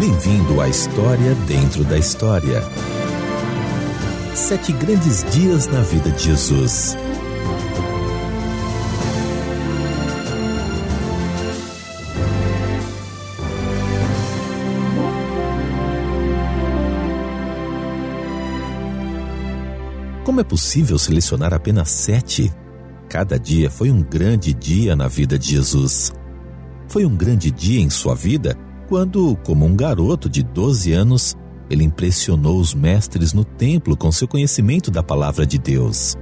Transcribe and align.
Bem-vindo 0.00 0.62
à 0.62 0.66
História 0.66 1.34
Dentro 1.46 1.84
da 1.84 1.98
História. 1.98 2.62
Sete 4.34 4.72
grandes 4.72 5.22
dias 5.30 5.66
na 5.66 5.82
vida 5.82 6.10
de 6.10 6.24
Jesus. 6.24 6.96
Como 20.24 20.40
é 20.40 20.44
possível 20.44 20.98
selecionar 20.98 21.52
apenas 21.52 21.90
sete? 21.90 22.50
Cada 23.06 23.38
dia 23.38 23.70
foi 23.70 23.90
um 23.90 24.02
grande 24.02 24.54
dia 24.54 24.96
na 24.96 25.08
vida 25.08 25.38
de 25.38 25.50
Jesus. 25.50 26.10
Foi 26.88 27.04
um 27.04 27.14
grande 27.14 27.50
dia 27.50 27.82
em 27.82 27.90
sua 27.90 28.14
vida 28.14 28.56
quando, 28.90 29.36
como 29.44 29.64
um 29.64 29.76
garoto 29.76 30.28
de 30.28 30.42
12 30.42 30.92
anos, 30.92 31.36
ele 31.70 31.84
impressionou 31.84 32.58
os 32.58 32.74
mestres 32.74 33.32
no 33.32 33.44
templo 33.44 33.96
com 33.96 34.10
seu 34.10 34.26
conhecimento 34.26 34.90
da 34.90 35.00
palavra 35.00 35.46
de 35.46 35.58
Deus. 35.58 36.18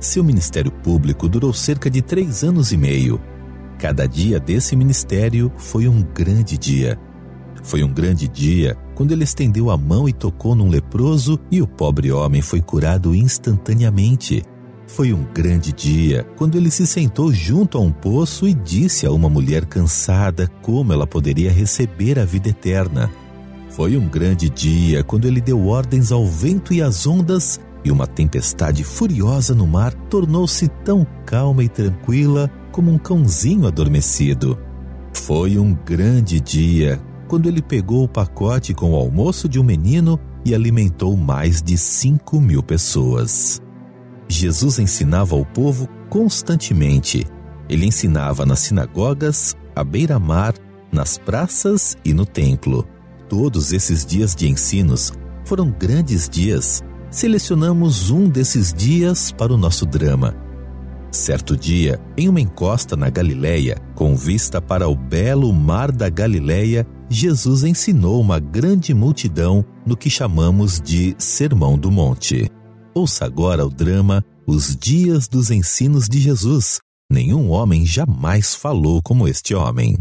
Seu 0.00 0.24
ministério 0.24 0.72
público 0.72 1.28
durou 1.28 1.52
cerca 1.52 1.88
de 1.88 2.02
três 2.02 2.42
anos 2.42 2.72
e 2.72 2.76
meio. 2.76 3.20
Cada 3.78 4.04
dia 4.04 4.40
desse 4.40 4.74
ministério 4.74 5.52
foi 5.56 5.86
um 5.86 6.02
grande 6.02 6.58
dia. 6.58 6.98
Foi 7.62 7.84
um 7.84 7.92
grande 7.94 8.26
dia 8.26 8.76
quando 8.96 9.12
ele 9.12 9.22
estendeu 9.22 9.70
a 9.70 9.78
mão 9.78 10.08
e 10.08 10.12
tocou 10.12 10.56
num 10.56 10.68
leproso 10.68 11.38
e 11.52 11.62
o 11.62 11.68
pobre 11.68 12.10
homem 12.10 12.42
foi 12.42 12.60
curado 12.60 13.14
instantaneamente. 13.14 14.42
Foi 14.88 15.12
um 15.12 15.22
grande 15.32 15.72
dia 15.72 16.26
quando 16.34 16.56
ele 16.56 16.70
se 16.70 16.86
sentou 16.86 17.32
junto 17.32 17.76
a 17.78 17.80
um 17.80 17.92
poço 17.92 18.48
e 18.48 18.54
disse 18.54 19.06
a 19.06 19.12
uma 19.12 19.28
mulher 19.28 19.66
cansada 19.66 20.48
como 20.62 20.92
ela 20.92 21.06
poderia 21.06 21.52
receber 21.52 22.18
a 22.18 22.24
vida 22.24 22.48
eterna. 22.48 23.10
Foi 23.68 23.96
um 23.96 24.08
grande 24.08 24.48
dia 24.48 25.04
quando 25.04 25.26
ele 25.26 25.40
deu 25.40 25.66
ordens 25.66 26.10
ao 26.10 26.26
vento 26.26 26.72
e 26.72 26.82
às 26.82 27.06
ondas, 27.06 27.60
e 27.84 27.92
uma 27.92 28.06
tempestade 28.06 28.82
furiosa 28.82 29.54
no 29.54 29.66
mar 29.66 29.92
tornou-se 29.94 30.66
tão 30.84 31.06
calma 31.24 31.62
e 31.62 31.68
tranquila 31.68 32.50
como 32.72 32.90
um 32.90 32.98
cãozinho 32.98 33.68
adormecido. 33.68 34.58
Foi 35.12 35.58
um 35.58 35.74
grande 35.84 36.40
dia 36.40 37.00
quando 37.28 37.46
ele 37.46 37.60
pegou 37.62 38.04
o 38.04 38.08
pacote 38.08 38.72
com 38.72 38.92
o 38.92 38.96
almoço 38.96 39.48
de 39.48 39.60
um 39.60 39.64
menino 39.64 40.18
e 40.44 40.54
alimentou 40.54 41.14
mais 41.16 41.62
de 41.62 41.76
cinco 41.76 42.40
mil 42.40 42.62
pessoas. 42.62 43.60
Jesus 44.28 44.78
ensinava 44.78 45.34
ao 45.34 45.44
povo 45.44 45.88
constantemente. 46.10 47.26
Ele 47.68 47.86
ensinava 47.86 48.44
nas 48.44 48.60
sinagogas, 48.60 49.56
à 49.74 49.82
beira-mar, 49.82 50.54
nas 50.92 51.18
praças 51.18 51.96
e 52.04 52.12
no 52.12 52.26
templo. 52.26 52.86
Todos 53.28 53.72
esses 53.72 54.04
dias 54.04 54.34
de 54.34 54.48
ensinos 54.48 55.12
foram 55.44 55.70
grandes 55.70 56.28
dias. 56.28 56.82
Selecionamos 57.10 58.10
um 58.10 58.28
desses 58.28 58.72
dias 58.72 59.32
para 59.32 59.52
o 59.52 59.56
nosso 59.56 59.86
drama. 59.86 60.34
Certo 61.10 61.56
dia, 61.56 61.98
em 62.18 62.28
uma 62.28 62.40
encosta 62.40 62.94
na 62.94 63.08
Galileia, 63.08 63.78
com 63.94 64.14
vista 64.14 64.60
para 64.60 64.88
o 64.88 64.94
belo 64.94 65.52
mar 65.54 65.90
da 65.90 66.10
Galileia, 66.10 66.86
Jesus 67.08 67.64
ensinou 67.64 68.20
uma 68.20 68.38
grande 68.38 68.92
multidão 68.92 69.64
no 69.86 69.96
que 69.96 70.10
chamamos 70.10 70.78
de 70.78 71.14
Sermão 71.18 71.78
do 71.78 71.90
Monte. 71.90 72.50
Ouça 72.98 73.24
agora 73.24 73.64
o 73.64 73.70
drama 73.70 74.24
Os 74.44 74.74
Dias 74.74 75.28
dos 75.28 75.52
Ensinos 75.52 76.08
de 76.08 76.18
Jesus. 76.18 76.80
Nenhum 77.08 77.48
homem 77.48 77.86
jamais 77.86 78.56
falou 78.56 79.00
como 79.00 79.28
este 79.28 79.54
homem. 79.54 79.96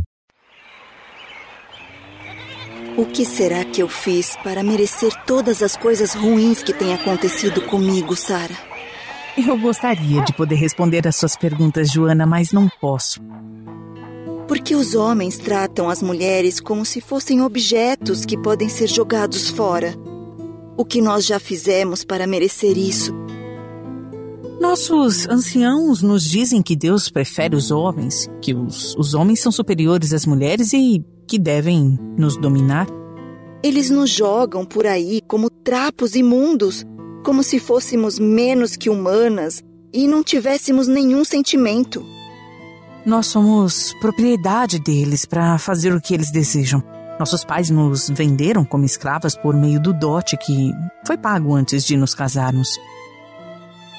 O 2.97 3.05
que 3.05 3.23
será 3.23 3.63
que 3.63 3.83
eu 3.83 3.87
fiz 3.87 4.35
para 4.43 4.63
merecer 4.63 5.13
todas 5.27 5.61
as 5.61 5.77
coisas 5.77 6.15
ruins 6.15 6.63
que 6.63 6.73
têm 6.73 6.91
acontecido 6.91 7.61
comigo, 7.67 8.15
Sara? 8.15 8.55
Eu 9.37 9.59
gostaria 9.59 10.23
de 10.23 10.33
poder 10.33 10.55
responder 10.55 11.07
às 11.07 11.17
suas 11.17 11.37
perguntas, 11.37 11.91
Joana, 11.91 12.25
mas 12.25 12.51
não 12.51 12.67
posso. 12.81 13.21
Por 14.47 14.57
que 14.57 14.73
os 14.73 14.95
homens 14.95 15.37
tratam 15.37 15.87
as 15.87 16.01
mulheres 16.01 16.59
como 16.59 16.83
se 16.83 16.99
fossem 16.99 17.43
objetos 17.43 18.25
que 18.25 18.35
podem 18.35 18.67
ser 18.67 18.87
jogados 18.87 19.51
fora? 19.51 19.93
O 20.77 20.85
que 20.85 21.01
nós 21.01 21.25
já 21.25 21.39
fizemos 21.39 22.05
para 22.05 22.27
merecer 22.27 22.77
isso? 22.77 23.11
Nossos 24.61 25.27
anciãos 25.27 26.03
nos 26.03 26.23
dizem 26.23 26.61
que 26.61 26.75
Deus 26.75 27.09
prefere 27.09 27.55
os 27.55 27.71
homens, 27.71 28.29
que 28.39 28.53
os, 28.53 28.95
os 28.95 29.15
homens 29.15 29.39
são 29.39 29.51
superiores 29.51 30.13
às 30.13 30.25
mulheres 30.27 30.73
e 30.73 31.03
que 31.27 31.39
devem 31.39 31.97
nos 32.15 32.37
dominar. 32.37 32.85
Eles 33.63 33.89
nos 33.89 34.11
jogam 34.11 34.63
por 34.63 34.85
aí 34.85 35.19
como 35.27 35.49
trapos 35.49 36.15
imundos, 36.15 36.85
como 37.23 37.41
se 37.41 37.59
fôssemos 37.59 38.19
menos 38.19 38.75
que 38.75 38.89
humanas 38.89 39.63
e 39.91 40.07
não 40.07 40.23
tivéssemos 40.23 40.87
nenhum 40.87 41.25
sentimento. 41.25 42.05
Nós 43.03 43.25
somos 43.27 43.93
propriedade 43.99 44.79
deles 44.79 45.25
para 45.25 45.57
fazer 45.57 45.91
o 45.93 46.01
que 46.01 46.13
eles 46.13 46.31
desejam. 46.31 46.83
Nossos 47.19 47.43
pais 47.43 47.69
nos 47.69 48.09
venderam 48.09 48.63
como 48.63 48.85
escravas 48.85 49.35
por 49.35 49.55
meio 49.55 49.79
do 49.79 49.91
dote 49.91 50.37
que 50.37 50.71
foi 51.05 51.17
pago 51.17 51.55
antes 51.55 51.83
de 51.83 51.97
nos 51.97 52.13
casarmos. 52.13 52.69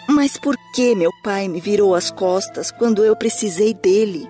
Mas 0.09 0.39
por 0.39 0.57
que 0.75 0.95
meu 0.95 1.11
pai 1.23 1.49
me 1.49 1.61
virou 1.61 1.95
as 1.95 2.11
costas 2.11 2.71
quando 2.71 3.05
eu 3.05 3.17
precisei 3.17 3.75
dele? 3.75 4.29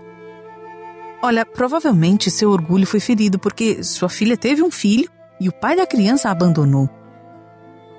Olha, 1.23 1.45
provavelmente 1.45 2.31
seu 2.31 2.51
orgulho 2.51 2.87
foi 2.87 3.01
ferido 3.01 3.39
porque 3.39 3.83
sua 3.83 4.09
filha 4.09 4.37
teve 4.37 4.63
um 4.63 4.71
filho 4.71 5.11
e 5.41 5.49
o 5.49 5.53
pai 5.53 5.77
da 5.77 5.87
criança 5.87 6.29
a 6.29 6.33
abandonou. 6.33 6.89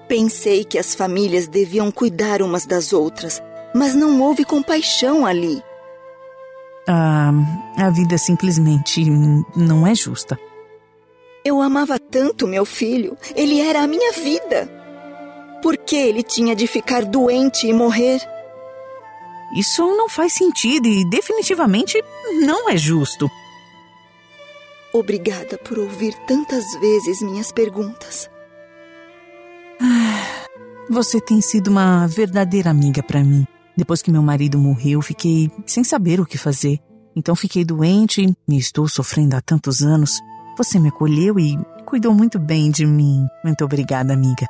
Pensei 0.08 0.64
que 0.64 0.78
as 0.78 0.96
famílias 0.96 1.48
deviam 1.48 1.92
cuidar 1.92 2.42
umas 2.42 2.66
das 2.66 2.94
outras, 2.94 3.42
mas 3.76 3.94
não 3.94 4.22
houve 4.22 4.44
compaixão 4.44 5.26
ali. 5.26 5.62
Ah, 6.88 7.32
a 7.78 7.90
vida 7.92 8.18
simplesmente 8.18 9.06
não 9.56 9.86
é 9.86 9.94
justa. 9.94 10.40
Eu 11.50 11.64
amava 11.64 11.98
tanto 11.98 12.48
meu 12.48 12.64
filho. 12.64 13.18
Ele 13.36 13.60
era 13.60 13.82
a 13.82 13.88
minha 13.88 14.12
vida. 14.12 14.70
Por 15.64 15.76
que 15.78 15.96
ele 15.96 16.22
tinha 16.22 16.56
de 16.56 16.68
ficar 16.68 17.04
doente 17.04 17.66
e 17.66 17.74
morrer? 17.74 18.22
Isso 19.58 19.82
não 19.98 20.08
faz 20.08 20.34
sentido 20.34 20.88
e 20.88 21.10
definitivamente 21.10 22.00
não 22.46 22.70
é 22.70 22.78
justo. 22.78 23.28
Obrigada 24.94 25.58
por 25.58 25.80
ouvir 25.80 26.14
tantas 26.28 26.72
vezes 26.80 27.20
minhas 27.24 27.52
perguntas. 27.52 28.30
Ah, 29.82 30.46
você 30.88 31.20
tem 31.20 31.42
sido 31.42 31.70
uma 31.70 32.06
verdadeira 32.06 32.70
amiga 32.70 33.02
para 33.02 33.24
mim. 33.24 33.48
Depois 33.76 34.04
que 34.04 34.12
meu 34.12 34.22
marido 34.22 34.60
morreu, 34.60 35.02
fiquei 35.02 35.50
sem 35.66 35.84
saber 35.84 36.22
o 36.22 36.28
que 36.28 36.38
fazer. 36.38 36.80
Então 37.16 37.36
fiquei 37.36 37.66
doente 37.66 38.22
e 38.48 38.56
estou 38.56 38.88
sofrendo 38.88 39.36
há 39.36 39.42
tantos 39.42 39.82
anos. 39.82 40.20
Você 40.60 40.78
me 40.78 40.90
acolheu 40.90 41.40
e 41.40 41.58
cuidou 41.86 42.14
muito 42.14 42.38
bem 42.38 42.70
de 42.70 42.86
mim. 42.86 43.26
Muito 43.46 43.64
obrigada, 43.64 44.14
amiga. 44.14 44.46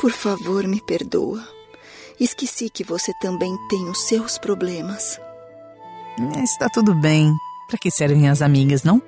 Por 0.00 0.10
favor, 0.10 0.66
me 0.66 0.80
perdoa. 0.80 1.40
Esqueci 2.18 2.68
que 2.68 2.82
você 2.82 3.12
também 3.20 3.56
tem 3.68 3.88
os 3.88 4.00
seus 4.08 4.36
problemas. 4.36 5.20
É, 6.36 6.42
está 6.42 6.68
tudo 6.68 6.92
bem. 6.92 7.32
Para 7.68 7.78
que 7.78 7.88
servem 7.88 8.28
as 8.28 8.42
amigas, 8.42 8.82
não? 8.82 9.00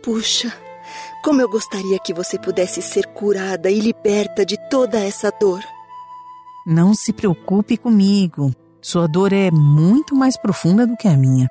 Puxa, 0.00 0.56
como 1.24 1.40
eu 1.40 1.48
gostaria 1.48 1.98
que 1.98 2.14
você 2.14 2.38
pudesse 2.38 2.80
ser 2.80 3.04
curada 3.08 3.68
e 3.68 3.80
liberta 3.80 4.46
de 4.46 4.56
toda 4.70 5.00
essa 5.00 5.32
dor. 5.40 5.60
Não 6.64 6.94
se 6.94 7.12
preocupe 7.12 7.76
comigo. 7.76 8.54
Sua 8.80 9.08
dor 9.08 9.32
é 9.32 9.50
muito 9.50 10.14
mais 10.14 10.36
profunda 10.36 10.86
do 10.86 10.96
que 10.96 11.08
a 11.08 11.16
minha. 11.16 11.48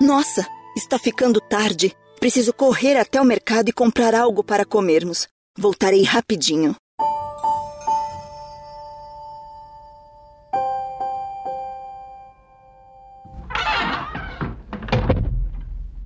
Nossa, 0.00 0.55
Está 0.76 0.98
ficando 0.98 1.40
tarde. 1.40 1.96
Preciso 2.20 2.52
correr 2.52 2.98
até 2.98 3.18
o 3.18 3.24
mercado 3.24 3.70
e 3.70 3.72
comprar 3.72 4.14
algo 4.14 4.44
para 4.44 4.62
comermos. 4.62 5.26
Voltarei 5.56 6.02
rapidinho. 6.02 6.76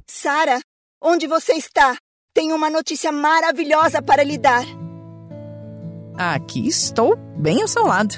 Sara, 0.09 0.61
onde 1.03 1.27
você 1.27 1.55
está? 1.55 1.97
Tenho 2.33 2.55
uma 2.55 2.71
notícia 2.71 3.11
maravilhosa 3.11 4.01
para 4.01 4.23
lhe 4.23 4.39
dar. 4.39 4.65
Aqui 6.17 6.69
estou, 6.69 7.17
bem 7.37 7.61
ao 7.61 7.67
seu 7.67 7.85
lado. 7.85 8.15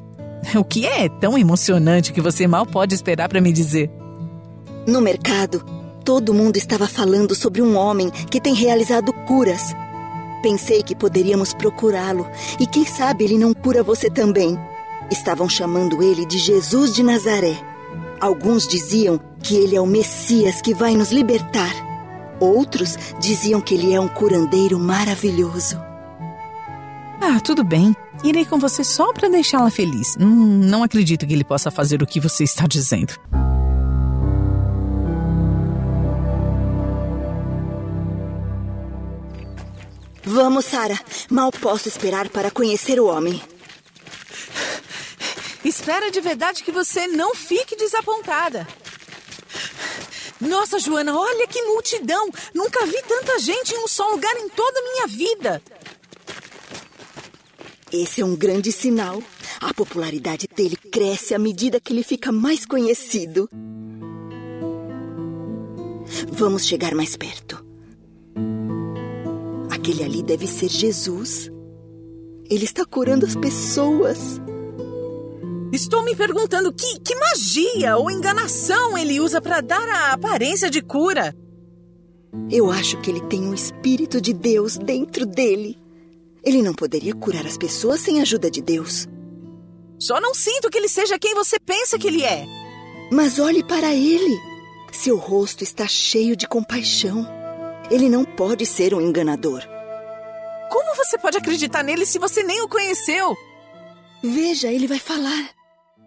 O 0.54 0.64
que 0.64 0.86
é 0.86 1.08
tão 1.08 1.38
emocionante 1.38 2.12
que 2.12 2.20
você 2.20 2.46
mal 2.46 2.66
pode 2.66 2.94
esperar 2.94 3.28
para 3.30 3.40
me 3.40 3.52
dizer? 3.52 3.88
No 4.86 5.00
mercado, 5.00 5.64
Todo 6.04 6.34
mundo 6.34 6.56
estava 6.56 6.88
falando 6.88 7.34
sobre 7.34 7.62
um 7.62 7.76
homem 7.76 8.10
que 8.10 8.40
tem 8.40 8.54
realizado 8.54 9.12
curas. 9.12 9.72
Pensei 10.42 10.82
que 10.82 10.96
poderíamos 10.96 11.54
procurá-lo 11.54 12.28
e 12.58 12.66
quem 12.66 12.84
sabe 12.84 13.24
ele 13.24 13.38
não 13.38 13.54
cura 13.54 13.82
você 13.82 14.10
também. 14.10 14.58
Estavam 15.10 15.48
chamando 15.48 16.02
ele 16.02 16.26
de 16.26 16.38
Jesus 16.38 16.92
de 16.92 17.02
Nazaré. 17.02 17.56
Alguns 18.20 18.66
diziam 18.66 19.20
que 19.42 19.54
ele 19.54 19.76
é 19.76 19.80
o 19.80 19.86
Messias 19.86 20.60
que 20.60 20.74
vai 20.74 20.96
nos 20.96 21.12
libertar. 21.12 21.72
Outros 22.40 22.98
diziam 23.20 23.60
que 23.60 23.74
ele 23.74 23.94
é 23.94 24.00
um 24.00 24.08
curandeiro 24.08 24.78
maravilhoso. 24.78 25.80
Ah, 27.20 27.38
tudo 27.38 27.62
bem. 27.62 27.94
Irei 28.24 28.44
com 28.44 28.58
você 28.58 28.82
só 28.82 29.12
para 29.12 29.28
deixá-la 29.28 29.70
feliz. 29.70 30.16
Hum, 30.20 30.60
não 30.64 30.82
acredito 30.82 31.24
que 31.24 31.32
ele 31.32 31.44
possa 31.44 31.70
fazer 31.70 32.02
o 32.02 32.06
que 32.06 32.18
você 32.18 32.42
está 32.42 32.66
dizendo. 32.66 33.14
Vamos, 40.24 40.64
Sara. 40.66 40.98
Mal 41.30 41.50
posso 41.50 41.88
esperar 41.88 42.28
para 42.28 42.50
conhecer 42.50 43.00
o 43.00 43.06
homem. 43.06 43.42
Espera 45.64 46.10
de 46.10 46.20
verdade 46.20 46.62
que 46.62 46.72
você 46.72 47.06
não 47.06 47.34
fique 47.34 47.76
desapontada. 47.76 48.66
Nossa, 50.40 50.78
Joana, 50.80 51.16
olha 51.16 51.46
que 51.46 51.62
multidão! 51.62 52.28
Nunca 52.52 52.84
vi 52.84 53.00
tanta 53.06 53.38
gente 53.38 53.74
em 53.74 53.78
um 53.78 53.86
só 53.86 54.10
lugar 54.10 54.36
em 54.38 54.48
toda 54.48 54.78
a 54.78 54.82
minha 54.82 55.06
vida. 55.06 55.62
Esse 57.92 58.22
é 58.22 58.24
um 58.24 58.34
grande 58.34 58.72
sinal. 58.72 59.22
A 59.60 59.72
popularidade 59.72 60.48
dele 60.48 60.76
cresce 60.76 61.34
à 61.34 61.38
medida 61.38 61.80
que 61.80 61.92
ele 61.92 62.02
fica 62.02 62.32
mais 62.32 62.66
conhecido. 62.66 63.48
Vamos 66.32 66.66
chegar 66.66 66.94
mais 66.94 67.16
perto. 67.16 67.61
Aquele 69.82 70.04
ali 70.04 70.22
deve 70.22 70.46
ser 70.46 70.68
Jesus. 70.68 71.50
Ele 72.48 72.64
está 72.64 72.84
curando 72.84 73.26
as 73.26 73.34
pessoas. 73.34 74.40
Estou 75.72 76.04
me 76.04 76.14
perguntando 76.14 76.72
que, 76.72 77.00
que 77.00 77.16
magia 77.16 77.96
ou 77.96 78.08
enganação 78.08 78.96
ele 78.96 79.18
usa 79.18 79.42
para 79.42 79.60
dar 79.60 79.82
a 79.88 80.12
aparência 80.12 80.70
de 80.70 80.80
cura. 80.80 81.34
Eu 82.48 82.70
acho 82.70 82.96
que 83.00 83.10
ele 83.10 83.22
tem 83.22 83.42
um 83.42 83.52
espírito 83.52 84.20
de 84.20 84.32
Deus 84.32 84.78
dentro 84.78 85.26
dele. 85.26 85.76
Ele 86.44 86.62
não 86.62 86.74
poderia 86.74 87.12
curar 87.12 87.44
as 87.44 87.58
pessoas 87.58 87.98
sem 87.98 88.20
a 88.20 88.22
ajuda 88.22 88.48
de 88.48 88.62
Deus. 88.62 89.08
Só 89.98 90.20
não 90.20 90.32
sinto 90.32 90.70
que 90.70 90.78
ele 90.78 90.88
seja 90.88 91.18
quem 91.18 91.34
você 91.34 91.58
pensa 91.58 91.98
que 91.98 92.06
ele 92.06 92.22
é. 92.22 92.46
Mas 93.10 93.40
olhe 93.40 93.64
para 93.64 93.92
ele. 93.92 94.38
Seu 94.92 95.16
rosto 95.16 95.64
está 95.64 95.88
cheio 95.88 96.36
de 96.36 96.46
compaixão. 96.46 97.26
Ele 97.90 98.08
não 98.08 98.24
pode 98.24 98.64
ser 98.64 98.94
um 98.94 99.00
enganador. 99.00 99.71
Como 100.72 100.96
você 100.96 101.18
pode 101.18 101.36
acreditar 101.36 101.82
nele 101.82 102.06
se 102.06 102.18
você 102.18 102.42
nem 102.42 102.62
o 102.62 102.68
conheceu? 102.68 103.36
Veja, 104.24 104.68
ele 104.68 104.86
vai 104.86 104.98
falar. 104.98 105.50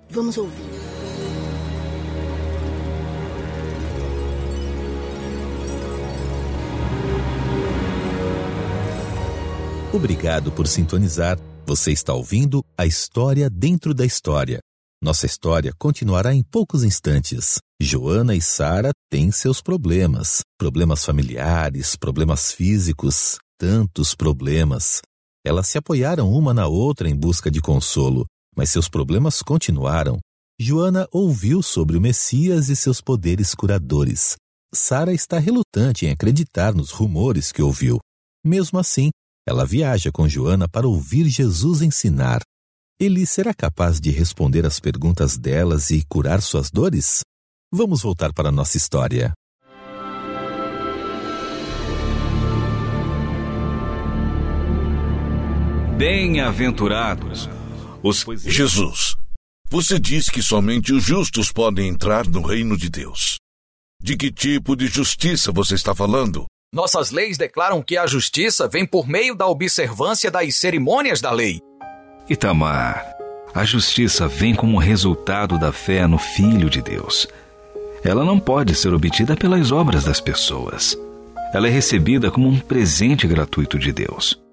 Vamos 0.09 0.39
ouvir. 0.39 0.65
Obrigado 9.93 10.51
por 10.51 10.65
sintonizar. 10.65 11.37
Você 11.67 11.91
está 11.91 12.15
ouvindo 12.15 12.65
a 12.75 12.87
história 12.87 13.51
dentro 13.51 13.93
da 13.93 14.03
história. 14.03 14.57
Nossa 14.99 15.27
história 15.27 15.73
continuará 15.77 16.33
em 16.33 16.41
poucos 16.41 16.83
instantes. 16.83 17.59
Joana 17.79 18.33
e 18.33 18.41
Sara 18.41 18.89
têm 19.11 19.31
seus 19.31 19.61
problemas, 19.61 20.41
problemas 20.57 21.05
familiares, 21.05 21.95
problemas 21.95 22.51
físicos, 22.51 23.37
tantos 23.57 24.15
problemas. 24.15 25.01
Elas 25.45 25.67
se 25.67 25.77
apoiaram 25.77 26.31
uma 26.31 26.53
na 26.53 26.67
outra 26.67 27.09
em 27.09 27.15
busca 27.15 27.51
de 27.51 27.61
consolo, 27.61 28.25
mas 28.55 28.69
seus 28.69 28.89
problemas 28.89 29.41
continuaram. 29.41 30.19
Joana 30.59 31.07
ouviu 31.11 31.61
sobre 31.61 31.97
o 31.97 32.01
Messias 32.01 32.69
e 32.69 32.75
seus 32.75 33.01
poderes 33.01 33.53
curadores. 33.53 34.35
Sara 34.73 35.13
está 35.13 35.37
relutante 35.37 36.05
em 36.05 36.11
acreditar 36.11 36.73
nos 36.73 36.91
rumores 36.91 37.51
que 37.51 37.61
ouviu. 37.61 37.99
Mesmo 38.43 38.79
assim, 38.79 39.09
ela 39.47 39.65
viaja 39.65 40.11
com 40.11 40.27
Joana 40.27 40.67
para 40.67 40.87
ouvir 40.87 41.27
Jesus 41.27 41.81
ensinar. 41.81 42.41
Ele 42.99 43.25
será 43.25 43.53
capaz 43.53 43.99
de 43.99 44.09
responder 44.09 44.65
às 44.65 44.79
perguntas 44.79 45.37
delas 45.37 45.89
e 45.91 46.03
curar 46.07 46.41
suas 46.41 46.71
dores? 46.71 47.21
Vamos 47.71 48.01
voltar 48.01 48.33
para 48.33 48.51
nossa 48.51 48.77
história. 48.77 49.33
Bem-aventurados 55.97 57.49
os. 58.03 58.25
Jesus, 58.43 59.15
você 59.69 59.97
diz 59.97 60.29
que 60.29 60.41
somente 60.41 60.91
os 60.93 61.05
justos 61.05 61.53
podem 61.53 61.87
entrar 61.87 62.27
no 62.27 62.41
reino 62.41 62.77
de 62.77 62.89
Deus. 62.89 63.37
De 64.03 64.17
que 64.17 64.29
tipo 64.29 64.75
de 64.75 64.87
justiça 64.87 65.53
você 65.53 65.75
está 65.75 65.95
falando? 65.95 66.47
Nossas 66.73 67.11
leis 67.11 67.37
declaram 67.37 67.81
que 67.81 67.97
a 67.97 68.05
justiça 68.05 68.67
vem 68.67 68.85
por 68.85 69.07
meio 69.07 69.35
da 69.35 69.47
observância 69.47 70.29
das 70.29 70.57
cerimônias 70.57 71.21
da 71.21 71.31
lei. 71.31 71.61
Itamar, 72.29 73.15
a 73.53 73.63
justiça 73.63 74.27
vem 74.27 74.53
como 74.53 74.77
resultado 74.77 75.57
da 75.57 75.71
fé 75.71 76.05
no 76.05 76.17
Filho 76.17 76.69
de 76.69 76.81
Deus. 76.81 77.25
Ela 78.03 78.25
não 78.25 78.37
pode 78.37 78.75
ser 78.75 78.93
obtida 78.93 79.37
pelas 79.37 79.71
obras 79.71 80.03
das 80.03 80.19
pessoas. 80.19 80.97
Ela 81.53 81.69
é 81.69 81.71
recebida 81.71 82.29
como 82.29 82.49
um 82.49 82.59
presente 82.59 83.25
gratuito 83.25 83.79
de 83.79 83.93
Deus. 83.93 84.44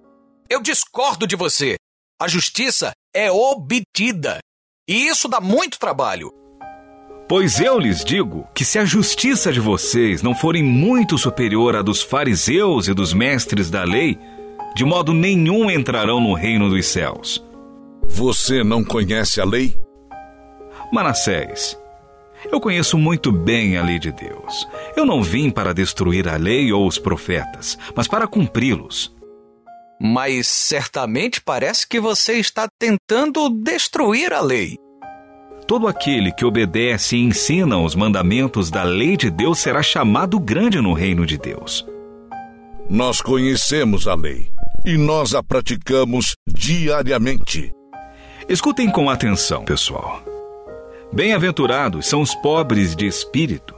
Eu 0.52 0.60
discordo 0.60 1.26
de 1.26 1.34
você. 1.34 1.76
A 2.20 2.28
justiça 2.28 2.92
é 3.16 3.32
obtida. 3.32 4.38
E 4.86 5.08
isso 5.08 5.26
dá 5.26 5.40
muito 5.40 5.78
trabalho. 5.78 6.30
Pois 7.26 7.58
eu 7.58 7.78
lhes 7.78 8.04
digo 8.04 8.46
que 8.54 8.62
se 8.62 8.78
a 8.78 8.84
justiça 8.84 9.50
de 9.50 9.58
vocês 9.58 10.20
não 10.20 10.34
forem 10.34 10.62
muito 10.62 11.16
superior 11.16 11.74
à 11.74 11.80
dos 11.80 12.02
fariseus 12.02 12.86
e 12.86 12.92
dos 12.92 13.14
mestres 13.14 13.70
da 13.70 13.82
lei, 13.82 14.18
de 14.76 14.84
modo 14.84 15.14
nenhum 15.14 15.70
entrarão 15.70 16.20
no 16.20 16.34
reino 16.34 16.68
dos 16.68 16.84
céus. 16.84 17.42
Você 18.06 18.62
não 18.62 18.84
conhece 18.84 19.40
a 19.40 19.46
lei? 19.46 19.74
Manassés, 20.92 21.78
eu 22.52 22.60
conheço 22.60 22.98
muito 22.98 23.32
bem 23.32 23.78
a 23.78 23.82
lei 23.82 23.98
de 23.98 24.12
Deus. 24.12 24.68
Eu 24.94 25.06
não 25.06 25.22
vim 25.22 25.48
para 25.48 25.72
destruir 25.72 26.28
a 26.28 26.36
lei 26.36 26.70
ou 26.74 26.86
os 26.86 26.98
profetas, 26.98 27.78
mas 27.96 28.06
para 28.06 28.26
cumpri-los. 28.26 29.16
Mas 30.02 30.48
certamente 30.48 31.40
parece 31.40 31.86
que 31.86 32.00
você 32.00 32.34
está 32.34 32.66
tentando 32.76 33.48
destruir 33.48 34.32
a 34.32 34.40
lei. 34.40 34.76
Todo 35.66 35.86
aquele 35.86 36.32
que 36.32 36.44
obedece 36.44 37.16
e 37.16 37.20
ensina 37.20 37.78
os 37.78 37.94
mandamentos 37.94 38.68
da 38.68 38.82
lei 38.82 39.16
de 39.16 39.30
Deus 39.30 39.60
será 39.60 39.80
chamado 39.80 40.40
grande 40.40 40.80
no 40.80 40.92
reino 40.92 41.24
de 41.24 41.38
Deus. 41.38 41.86
Nós 42.90 43.20
conhecemos 43.20 44.08
a 44.08 44.14
lei 44.14 44.50
e 44.84 44.98
nós 44.98 45.34
a 45.34 45.42
praticamos 45.42 46.34
diariamente. 46.48 47.72
Escutem 48.48 48.90
com 48.90 49.08
atenção, 49.08 49.64
pessoal. 49.64 50.20
Bem-aventurados 51.12 52.06
são 52.06 52.22
os 52.22 52.34
pobres 52.34 52.96
de 52.96 53.06
espírito, 53.06 53.74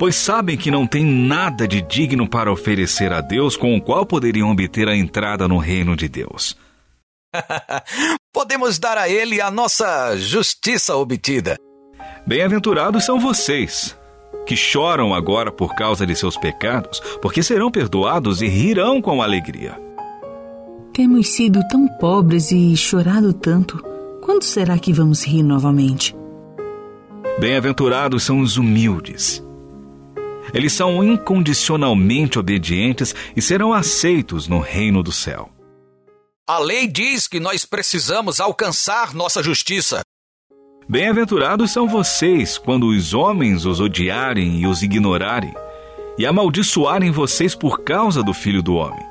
pois 0.00 0.16
sabem 0.16 0.56
que 0.56 0.70
não 0.70 0.86
têm 0.86 1.04
nada 1.04 1.68
de 1.68 1.82
digno 1.82 2.26
para 2.26 2.50
oferecer 2.50 3.12
a 3.12 3.20
Deus 3.20 3.54
com 3.54 3.76
o 3.76 3.82
qual 3.82 4.06
poderiam 4.06 4.50
obter 4.50 4.88
a 4.88 4.96
entrada 4.96 5.46
no 5.46 5.58
reino 5.58 5.94
de 5.94 6.08
Deus. 6.08 6.56
Podemos 8.32 8.78
dar 8.78 8.96
a 8.96 9.10
ele 9.10 9.42
a 9.42 9.50
nossa 9.50 10.16
justiça 10.16 10.96
obtida. 10.96 11.58
Bem-aventurados 12.26 13.04
são 13.04 13.20
vocês, 13.20 13.94
que 14.46 14.56
choram 14.56 15.12
agora 15.12 15.52
por 15.52 15.74
causa 15.74 16.06
de 16.06 16.16
seus 16.16 16.38
pecados, 16.38 16.98
porque 17.20 17.42
serão 17.42 17.70
perdoados 17.70 18.40
e 18.40 18.48
rirão 18.48 19.02
com 19.02 19.20
alegria. 19.20 19.78
Temos 20.94 21.28
sido 21.28 21.60
tão 21.68 21.86
pobres 21.98 22.50
e 22.50 22.74
chorado 22.74 23.34
tanto. 23.34 23.76
Quando 24.22 24.44
será 24.44 24.78
que 24.78 24.94
vamos 24.94 25.26
rir 25.26 25.42
novamente? 25.42 26.16
Bem-aventurados 27.38 28.22
são 28.22 28.40
os 28.40 28.56
humildes. 28.56 29.44
Eles 30.52 30.72
são 30.72 31.02
incondicionalmente 31.04 32.38
obedientes 32.38 33.14
e 33.36 33.42
serão 33.42 33.72
aceitos 33.72 34.48
no 34.48 34.58
reino 34.60 35.02
do 35.02 35.12
céu. 35.12 35.50
A 36.46 36.58
lei 36.58 36.88
diz 36.88 37.28
que 37.28 37.38
nós 37.38 37.64
precisamos 37.64 38.40
alcançar 38.40 39.14
nossa 39.14 39.42
justiça. 39.42 40.00
Bem-aventurados 40.88 41.70
são 41.70 41.86
vocês 41.86 42.58
quando 42.58 42.88
os 42.88 43.14
homens 43.14 43.64
os 43.64 43.78
odiarem 43.78 44.60
e 44.60 44.66
os 44.66 44.82
ignorarem, 44.82 45.54
e 46.18 46.26
amaldiçoarem 46.26 47.12
vocês 47.12 47.54
por 47.54 47.84
causa 47.84 48.22
do 48.22 48.34
Filho 48.34 48.60
do 48.60 48.74
Homem. 48.74 49.06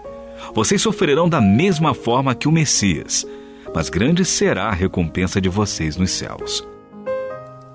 Vocês 0.53 0.81
sofrerão 0.81 1.29
da 1.29 1.39
mesma 1.39 1.93
forma 1.93 2.35
que 2.35 2.49
o 2.49 2.51
Messias, 2.51 3.25
mas 3.73 3.89
grande 3.89 4.25
será 4.25 4.65
a 4.65 4.73
recompensa 4.73 5.39
de 5.39 5.47
vocês 5.47 5.95
nos 5.95 6.11
céus. 6.11 6.67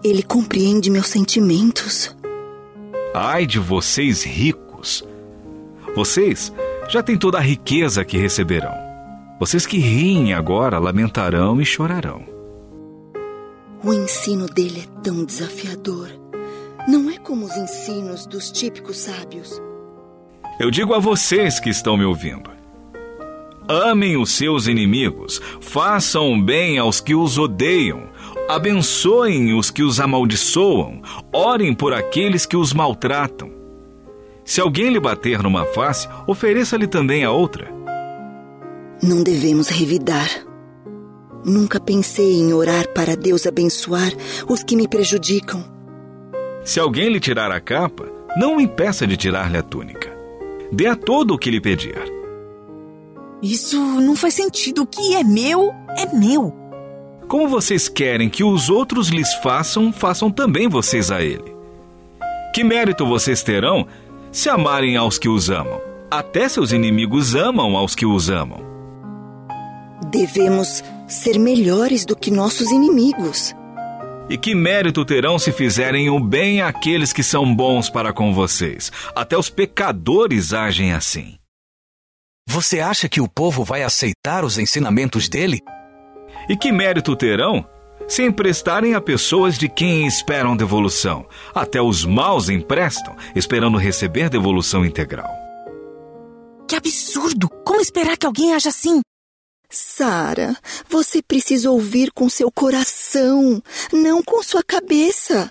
Ele 0.03 0.23
compreende 0.23 0.91
meus 0.91 1.07
sentimentos. 1.07 2.15
Ai 3.17 3.47
de 3.47 3.61
vocês 3.61 4.25
ricos! 4.25 5.05
Vocês 5.95 6.53
já 6.89 7.01
têm 7.01 7.17
toda 7.17 7.39
a 7.39 7.41
riqueza 7.41 8.05
que 8.05 8.19
receberão. 8.19 8.75
Vocês 9.39 9.65
que 9.65 9.79
riem 9.79 10.35
agora 10.35 10.81
lamentarão 10.81 11.61
e 11.61 11.65
chorarão. 11.65 12.27
O 13.85 13.95
ensino 13.95 14.49
dele 14.49 14.83
é 14.83 15.01
tão 15.01 15.25
desafiador. 15.25 16.09
Não 16.89 17.09
é 17.09 17.17
como 17.17 17.47
os 17.47 17.57
ensinos 17.57 18.27
dos 18.27 18.51
típicos 18.51 18.97
sábios. 18.99 19.63
Eu 20.59 20.69
digo 20.69 20.93
a 20.93 20.99
vocês 20.99 21.61
que 21.61 21.71
estão 21.71 21.97
me 21.97 22.05
ouvindo: 22.05 22.51
amem 23.69 24.17
os 24.17 24.31
seus 24.31 24.67
inimigos, 24.67 25.41
façam 25.61 26.41
bem 26.41 26.79
aos 26.79 27.01
que 27.01 27.15
os 27.15 27.39
odeiam, 27.39 28.09
abençoem 28.49 29.55
os 29.55 29.71
que 29.71 29.83
os 29.83 30.01
amaldiçoam, 30.01 31.03
orem 31.33 31.75
por 31.75 31.93
aqueles 31.93 32.47
que 32.47 32.57
os 32.57 32.73
maltratam. 32.73 33.51
Se 34.45 34.61
alguém 34.61 34.91
lhe 34.91 35.01
bater 35.01 35.43
numa 35.43 35.65
face, 35.65 36.07
ofereça-lhe 36.27 36.87
também 36.87 37.25
a 37.25 37.31
outra. 37.31 37.73
Não 39.03 39.23
devemos 39.23 39.69
revidar. 39.69 40.29
Nunca 41.45 41.81
pensei 41.81 42.35
em 42.35 42.53
orar 42.53 42.89
para 42.89 43.17
Deus 43.17 43.47
abençoar 43.47 44.13
os 44.49 44.63
que 44.63 44.77
me 44.77 44.87
prejudicam. 44.87 45.65
Se 46.65 46.81
alguém 46.81 47.11
lhe 47.11 47.21
tirar 47.21 47.51
a 47.51 47.61
capa, 47.61 48.07
não 48.37 48.57
o 48.57 48.61
impeça 48.61 49.07
de 49.07 49.17
tirar-lhe 49.17 49.57
a 49.57 49.63
túnica. 49.63 50.11
Dê 50.73 50.87
a 50.87 50.97
todo 50.97 51.35
o 51.35 51.39
que 51.39 51.51
lhe 51.51 51.61
pedir. 51.61 52.24
Isso 53.43 53.79
não 53.79 54.17
faz 54.17 54.35
sentido. 54.35 54.83
O 54.83 54.87
que 54.87 55.15
é 55.15 55.23
meu, 55.23 55.73
é 55.97 56.07
meu. 56.15 56.55
Como 57.29 57.49
vocês 57.49 57.89
querem 57.89 58.29
que 58.29 58.45
os 58.45 58.69
outros 58.69 59.09
lhes 59.09 59.33
façam, 59.35 59.93
façam 59.93 60.31
também 60.31 60.69
vocês 60.69 61.11
a 61.11 61.23
ele. 61.23 61.55
Que 62.53 62.63
mérito 62.63 63.07
vocês 63.07 63.43
terão 63.43 63.87
se 64.31 64.49
amarem 64.49 64.97
aos 64.97 65.19
que 65.19 65.29
os 65.29 65.51
amam? 65.51 65.81
Até 66.11 66.49
seus 66.49 66.71
inimigos 66.71 67.35
amam 67.35 67.77
aos 67.77 67.95
que 67.95 68.07
os 68.07 68.31
amam. 68.31 68.61
Devemos 70.11 70.85
ser 71.09 71.39
melhores 71.39 72.05
do 72.05 72.15
que 72.15 72.31
nossos 72.31 72.71
inimigos. 72.71 73.55
E 74.29 74.39
que 74.39 74.55
mérito 74.55 75.05
terão 75.05 75.39
se 75.39 75.53
fizerem 75.53 76.09
o 76.09 76.19
bem 76.19 76.63
àqueles 76.63 77.13
que 77.13 77.23
são 77.23 77.55
bons 77.55 77.91
para 77.91 78.13
com 78.13 78.33
vocês? 78.33 78.91
Até 79.15 79.37
os 79.37 79.51
pecadores 79.51 80.53
agem 80.53 80.93
assim. 80.93 81.35
Você 82.47 82.81
acha 82.81 83.09
que 83.09 83.21
o 83.21 83.29
povo 83.29 83.65
vai 83.65 83.83
aceitar 83.83 84.45
os 84.45 84.59
ensinamentos 84.59 85.29
dele? 85.29 85.61
E 86.49 86.57
que 86.57 86.71
mérito 86.71 87.17
terão 87.17 87.67
se 88.07 88.23
emprestarem 88.23 88.95
a 88.95 89.01
pessoas 89.01 89.57
de 89.57 89.69
quem 89.69 90.07
esperam 90.07 90.57
devolução? 90.57 91.27
Até 91.55 91.81
os 91.81 92.05
maus 92.05 92.49
emprestam, 92.49 93.17
esperando 93.35 93.79
receber 93.79 94.29
devolução 94.29 94.85
integral. 94.85 95.31
Que 96.69 96.77
absurdo! 96.77 97.49
Como 97.65 97.81
esperar 97.81 98.17
que 98.17 98.27
alguém 98.27 98.53
haja 98.53 98.69
assim? 98.69 99.01
Sara, 99.71 100.57
você 100.89 101.23
precisa 101.23 101.71
ouvir 101.71 102.13
com 102.13 102.29
seu 102.29 102.51
coração, 102.51 103.63
não 103.93 104.23
com 104.23 104.43
sua 104.43 104.63
cabeça. 104.63 105.51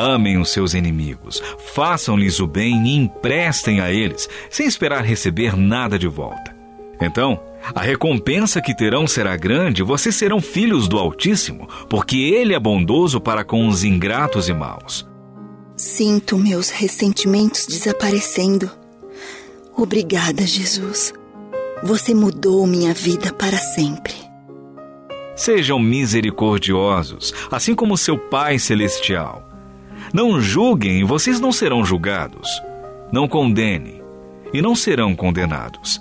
Amem 0.00 0.38
os 0.38 0.48
seus 0.48 0.72
inimigos, 0.72 1.42
façam-lhes 1.74 2.40
o 2.40 2.46
bem 2.46 2.86
e 2.86 2.96
emprestem 2.96 3.80
a 3.80 3.92
eles, 3.92 4.30
sem 4.48 4.66
esperar 4.66 5.04
receber 5.04 5.54
nada 5.54 5.98
de 5.98 6.08
volta. 6.08 6.56
Então, 6.98 7.38
a 7.74 7.82
recompensa 7.82 8.62
que 8.62 8.74
terão 8.74 9.06
será 9.06 9.36
grande, 9.36 9.82
vocês 9.82 10.16
serão 10.16 10.40
filhos 10.40 10.88
do 10.88 10.96
Altíssimo, 10.96 11.68
porque 11.86 12.16
Ele 12.16 12.54
é 12.54 12.58
bondoso 12.58 13.20
para 13.20 13.44
com 13.44 13.68
os 13.68 13.84
ingratos 13.84 14.48
e 14.48 14.54
maus. 14.54 15.06
Sinto 15.76 16.38
meus 16.38 16.70
ressentimentos 16.70 17.66
desaparecendo. 17.66 18.70
Obrigada, 19.76 20.46
Jesus. 20.46 21.12
Você 21.82 22.14
mudou 22.14 22.66
minha 22.66 22.94
vida 22.94 23.34
para 23.34 23.58
sempre. 23.58 24.14
Sejam 25.36 25.78
misericordiosos, 25.78 27.34
assim 27.50 27.74
como 27.74 27.98
seu 27.98 28.16
Pai 28.16 28.58
Celestial. 28.58 29.49
Não 30.12 30.40
julguem 30.40 31.00
e 31.00 31.04
vocês 31.04 31.38
não 31.38 31.52
serão 31.52 31.84
julgados. 31.84 32.48
Não 33.12 33.28
condenem 33.28 34.02
e 34.52 34.60
não 34.60 34.74
serão 34.74 35.14
condenados. 35.14 36.00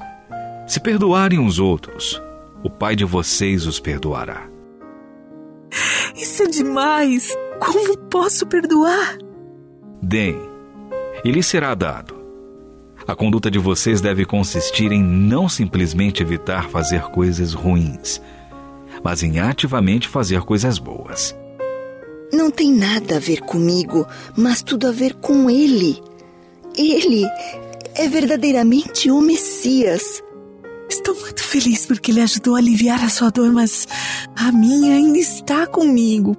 Se 0.68 0.80
perdoarem 0.80 1.40
os 1.40 1.60
outros, 1.60 2.22
o 2.64 2.70
Pai 2.70 2.96
de 2.96 3.06
vocês 3.06 3.66
os 3.66 3.80
perdoará. 3.80 4.48
Isso 6.16 6.44
é 6.44 6.48
demais! 6.48 7.36
Como 7.60 7.98
posso 7.98 8.48
perdoar? 8.48 9.18
Deem, 10.02 10.40
e 11.26 11.32
lhes 11.32 11.46
será 11.46 11.76
dado. 11.76 12.16
A 13.06 13.16
conduta 13.16 13.52
de 13.52 13.60
vocês 13.60 14.00
deve 14.00 14.26
consistir 14.26 14.92
em 14.92 15.04
não 15.04 15.50
simplesmente 15.50 16.24
evitar 16.24 16.70
fazer 16.70 17.02
coisas 17.10 17.54
ruins, 17.54 18.22
mas 19.04 19.24
em 19.24 19.40
ativamente 19.40 20.08
fazer 20.08 20.42
coisas 20.44 20.78
boas. 20.78 21.36
Não 22.32 22.52
tem 22.52 22.72
nada 22.72 23.18
a 23.18 23.20
ver 23.20 23.42
comigo, 23.42 24.06
mas 24.38 24.62
tudo 24.62 24.88
a 24.88 24.92
ver 24.92 25.16
com 25.16 25.50
ele. 25.50 26.02
Ele 26.78 27.26
é 27.96 28.08
verdadeiramente 28.08 29.10
o 29.10 29.20
Messias. 29.20 30.24
Estou 30.90 31.16
muito 31.16 31.44
feliz 31.44 31.86
porque 31.86 32.12
ele 32.12 32.22
ajudou 32.22 32.56
a 32.56 32.60
aliviar 32.60 33.04
a 33.04 33.10
sua 33.10 33.30
dor, 33.30 33.52
mas 33.52 33.88
a 34.36 34.52
minha 34.52 34.94
ainda 34.94 35.18
está 35.18 35.66
comigo. 35.68 36.36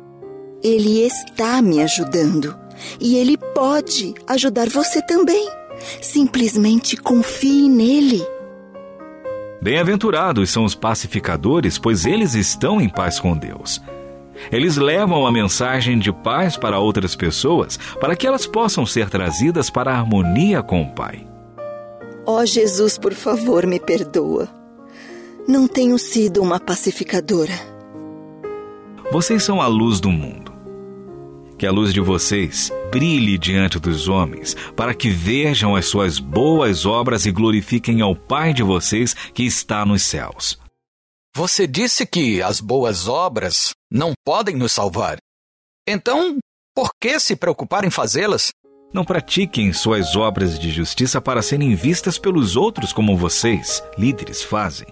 Ele 0.62 1.00
está 1.00 1.60
me 1.60 1.82
ajudando 1.82 2.56
e 3.00 3.16
ele 3.16 3.36
pode 3.36 4.14
ajudar 4.26 4.68
você 4.68 5.02
também. 5.02 5.48
Simplesmente 6.00 6.96
confie 6.96 7.68
nele. 7.68 8.22
Bem-aventurados 9.62 10.50
são 10.50 10.64
os 10.64 10.74
pacificadores, 10.74 11.78
pois 11.78 12.06
eles 12.06 12.34
estão 12.34 12.80
em 12.80 12.88
paz 12.88 13.20
com 13.20 13.36
Deus. 13.36 13.80
Eles 14.50 14.76
levam 14.76 15.26
a 15.26 15.32
mensagem 15.32 15.98
de 15.98 16.12
paz 16.12 16.56
para 16.56 16.78
outras 16.78 17.14
pessoas, 17.14 17.78
para 18.00 18.16
que 18.16 18.26
elas 18.26 18.46
possam 18.46 18.86
ser 18.86 19.08
trazidas 19.10 19.70
para 19.70 19.92
a 19.92 19.98
harmonia 19.98 20.62
com 20.62 20.82
o 20.82 20.92
Pai. 20.92 21.26
Ó 22.26 22.40
oh, 22.40 22.46
Jesus, 22.46 22.98
por 22.98 23.14
favor, 23.14 23.66
me 23.66 23.80
perdoa. 23.80 24.48
Não 25.48 25.66
tenho 25.66 25.98
sido 25.98 26.42
uma 26.42 26.60
pacificadora. 26.60 27.54
Vocês 29.10 29.42
são 29.42 29.60
a 29.60 29.66
luz 29.66 29.98
do 29.98 30.10
mundo 30.10 30.50
que 31.60 31.66
a 31.66 31.70
luz 31.70 31.92
de 31.92 32.00
vocês 32.00 32.72
brilhe 32.90 33.36
diante 33.36 33.78
dos 33.78 34.08
homens, 34.08 34.56
para 34.74 34.94
que 34.94 35.10
vejam 35.10 35.76
as 35.76 35.84
suas 35.84 36.18
boas 36.18 36.86
obras 36.86 37.26
e 37.26 37.30
glorifiquem 37.30 38.00
ao 38.00 38.16
Pai 38.16 38.54
de 38.54 38.62
vocês 38.62 39.14
que 39.34 39.42
está 39.42 39.84
nos 39.84 40.00
céus. 40.00 40.58
Você 41.34 41.66
disse 41.66 42.04
que 42.04 42.42
as 42.42 42.60
boas 42.60 43.06
obras 43.06 43.70
não 43.90 44.12
podem 44.24 44.56
nos 44.56 44.72
salvar. 44.72 45.18
Então, 45.88 46.38
por 46.74 46.90
que 47.00 47.20
se 47.20 47.36
preocupar 47.36 47.84
em 47.84 47.90
fazê-las? 47.90 48.50
Não 48.92 49.04
pratiquem 49.04 49.72
suas 49.72 50.16
obras 50.16 50.58
de 50.58 50.70
justiça 50.70 51.20
para 51.20 51.40
serem 51.40 51.74
vistas 51.76 52.18
pelos 52.18 52.56
outros 52.56 52.92
como 52.92 53.16
vocês, 53.16 53.82
líderes, 53.96 54.42
fazem. 54.42 54.88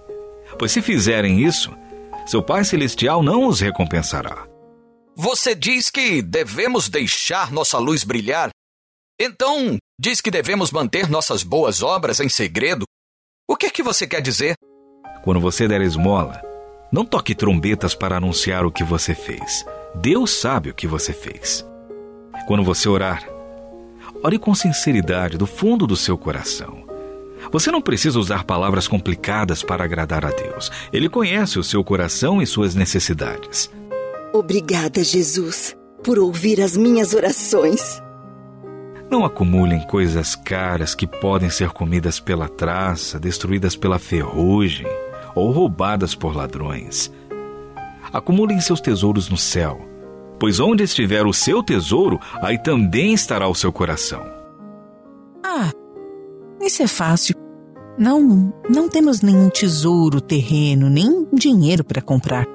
Pois 0.56 0.70
se 0.70 0.80
fizerem 0.80 1.42
isso, 1.44 1.76
seu 2.24 2.40
Pai 2.40 2.64
Celestial 2.64 3.20
não 3.20 3.46
os 3.46 3.60
recompensará. 3.60 4.46
Você 5.16 5.56
diz 5.56 5.90
que 5.90 6.22
devemos 6.22 6.88
deixar 6.88 7.50
nossa 7.50 7.78
luz 7.78 8.04
brilhar. 8.04 8.50
Então, 9.20 9.76
diz 10.00 10.20
que 10.20 10.30
devemos 10.30 10.70
manter 10.70 11.10
nossas 11.10 11.42
boas 11.42 11.82
obras 11.82 12.20
em 12.20 12.28
segredo. 12.28 12.84
O 13.50 13.56
que 13.56 13.66
é 13.66 13.70
que 13.70 13.82
você 13.82 14.06
quer 14.06 14.20
dizer? 14.22 14.54
Quando 15.22 15.40
você 15.40 15.66
der 15.66 15.80
esmola, 15.80 16.40
não 16.90 17.04
toque 17.04 17.34
trombetas 17.34 17.94
para 17.94 18.16
anunciar 18.16 18.64
o 18.64 18.72
que 18.72 18.82
você 18.82 19.14
fez. 19.14 19.64
Deus 19.94 20.30
sabe 20.30 20.70
o 20.70 20.74
que 20.74 20.86
você 20.86 21.12
fez. 21.12 21.66
Quando 22.46 22.62
você 22.62 22.88
orar, 22.88 23.28
ore 24.22 24.38
com 24.38 24.54
sinceridade 24.54 25.36
do 25.36 25.46
fundo 25.46 25.86
do 25.86 25.96
seu 25.96 26.16
coração. 26.16 26.86
Você 27.52 27.70
não 27.70 27.80
precisa 27.80 28.18
usar 28.18 28.44
palavras 28.44 28.88
complicadas 28.88 29.62
para 29.62 29.84
agradar 29.84 30.24
a 30.24 30.30
Deus. 30.30 30.70
Ele 30.92 31.08
conhece 31.08 31.58
o 31.58 31.64
seu 31.64 31.82
coração 31.84 32.40
e 32.40 32.46
suas 32.46 32.74
necessidades. 32.74 33.70
Obrigada, 34.32 35.02
Jesus, 35.02 35.76
por 36.02 36.18
ouvir 36.18 36.60
as 36.60 36.76
minhas 36.76 37.14
orações. 37.14 38.02
Não 39.10 39.24
acumulem 39.24 39.80
coisas 39.86 40.34
caras 40.34 40.94
que 40.94 41.06
podem 41.06 41.48
ser 41.48 41.70
comidas 41.70 42.20
pela 42.20 42.48
traça, 42.48 43.18
destruídas 43.18 43.74
pela 43.74 43.98
ferrugem 43.98 44.86
ou 45.38 45.50
roubadas 45.50 46.14
por 46.14 46.36
ladrões. 46.36 47.12
Acumulem 48.12 48.60
seus 48.60 48.80
tesouros 48.80 49.28
no 49.28 49.36
céu, 49.36 49.80
pois 50.38 50.60
onde 50.60 50.82
estiver 50.82 51.26
o 51.26 51.32
seu 51.32 51.62
tesouro, 51.62 52.18
aí 52.42 52.58
também 52.58 53.12
estará 53.12 53.48
o 53.48 53.54
seu 53.54 53.72
coração. 53.72 54.22
Ah, 55.44 55.70
isso 56.60 56.82
é 56.82 56.86
fácil. 56.86 57.36
Não, 57.98 58.52
não 58.68 58.88
temos 58.88 59.20
nenhum 59.20 59.48
tesouro 59.48 60.20
terreno, 60.20 60.88
nem 60.88 61.26
dinheiro 61.32 61.84
para 61.84 62.00
comprar. 62.00 62.46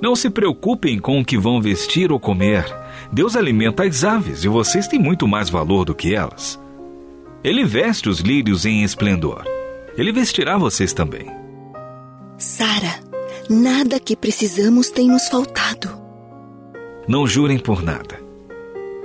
Não 0.00 0.16
se 0.16 0.30
preocupem 0.30 0.98
com 0.98 1.20
o 1.20 1.24
que 1.24 1.36
vão 1.36 1.60
vestir 1.60 2.10
ou 2.10 2.18
comer. 2.18 2.64
Deus 3.12 3.36
alimenta 3.36 3.84
as 3.84 4.04
aves 4.04 4.44
e 4.44 4.48
vocês 4.48 4.86
têm 4.86 4.98
muito 4.98 5.28
mais 5.28 5.50
valor 5.50 5.84
do 5.84 5.94
que 5.94 6.14
elas. 6.14 6.58
Ele 7.42 7.64
veste 7.64 8.08
os 8.08 8.20
lírios 8.20 8.64
em 8.64 8.82
esplendor. 8.82 9.59
Ele 10.00 10.12
vestirá 10.12 10.56
vocês 10.56 10.94
também. 10.94 11.26
Sara, 12.38 13.00
nada 13.50 14.00
que 14.00 14.16
precisamos 14.16 14.88
tem 14.88 15.06
nos 15.06 15.28
faltado. 15.28 15.90
Não 17.06 17.26
jurem 17.26 17.58
por 17.58 17.82
nada. 17.82 18.18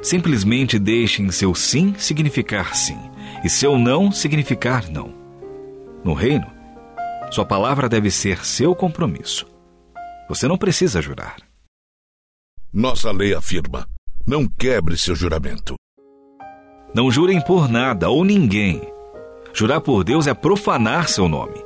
Simplesmente 0.02 0.80
deixem 0.80 1.30
seu 1.32 1.54
sim 1.54 1.94
significar 1.98 2.74
sim 2.78 2.98
e 3.44 3.50
seu 3.50 3.78
não 3.78 4.10
significar 4.10 4.90
não. 4.90 5.14
No 6.02 6.14
reino, 6.14 6.48
sua 7.30 7.46
palavra 7.46 7.90
deve 7.90 8.10
ser 8.10 8.46
seu 8.46 8.74
compromisso. 8.74 9.46
Você 10.30 10.48
não 10.48 10.58
precisa 10.58 11.02
jurar. 11.02 11.36
Nossa 12.72 13.12
lei 13.12 13.36
afirma: 13.36 13.86
não 14.26 14.48
quebre 14.48 14.96
seu 14.96 15.14
juramento. 15.14 15.76
Não 16.94 17.12
jurem 17.12 17.42
por 17.42 17.68
nada 17.68 18.10
ou 18.10 18.24
ninguém. 18.24 18.95
Jurar 19.56 19.80
por 19.80 20.04
Deus 20.04 20.28
é 20.28 20.34
profanar 20.34 21.08
seu 21.08 21.30
nome. 21.30 21.64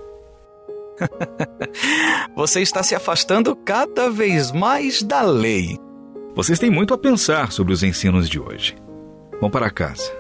Você 2.38 2.62
está 2.62 2.84
se 2.84 2.94
afastando 2.94 3.56
cada 3.56 4.12
vez 4.12 4.52
mais 4.52 5.02
da 5.02 5.24
lei. 5.24 5.76
Vocês 6.36 6.60
têm 6.60 6.70
muito 6.70 6.94
a 6.94 6.98
pensar 7.00 7.52
sobre 7.52 7.74
os 7.74 7.82
ensinos 7.82 8.30
de 8.30 8.40
hoje. 8.40 8.78
Vão 9.42 9.50
para 9.50 9.72
casa 9.72 10.12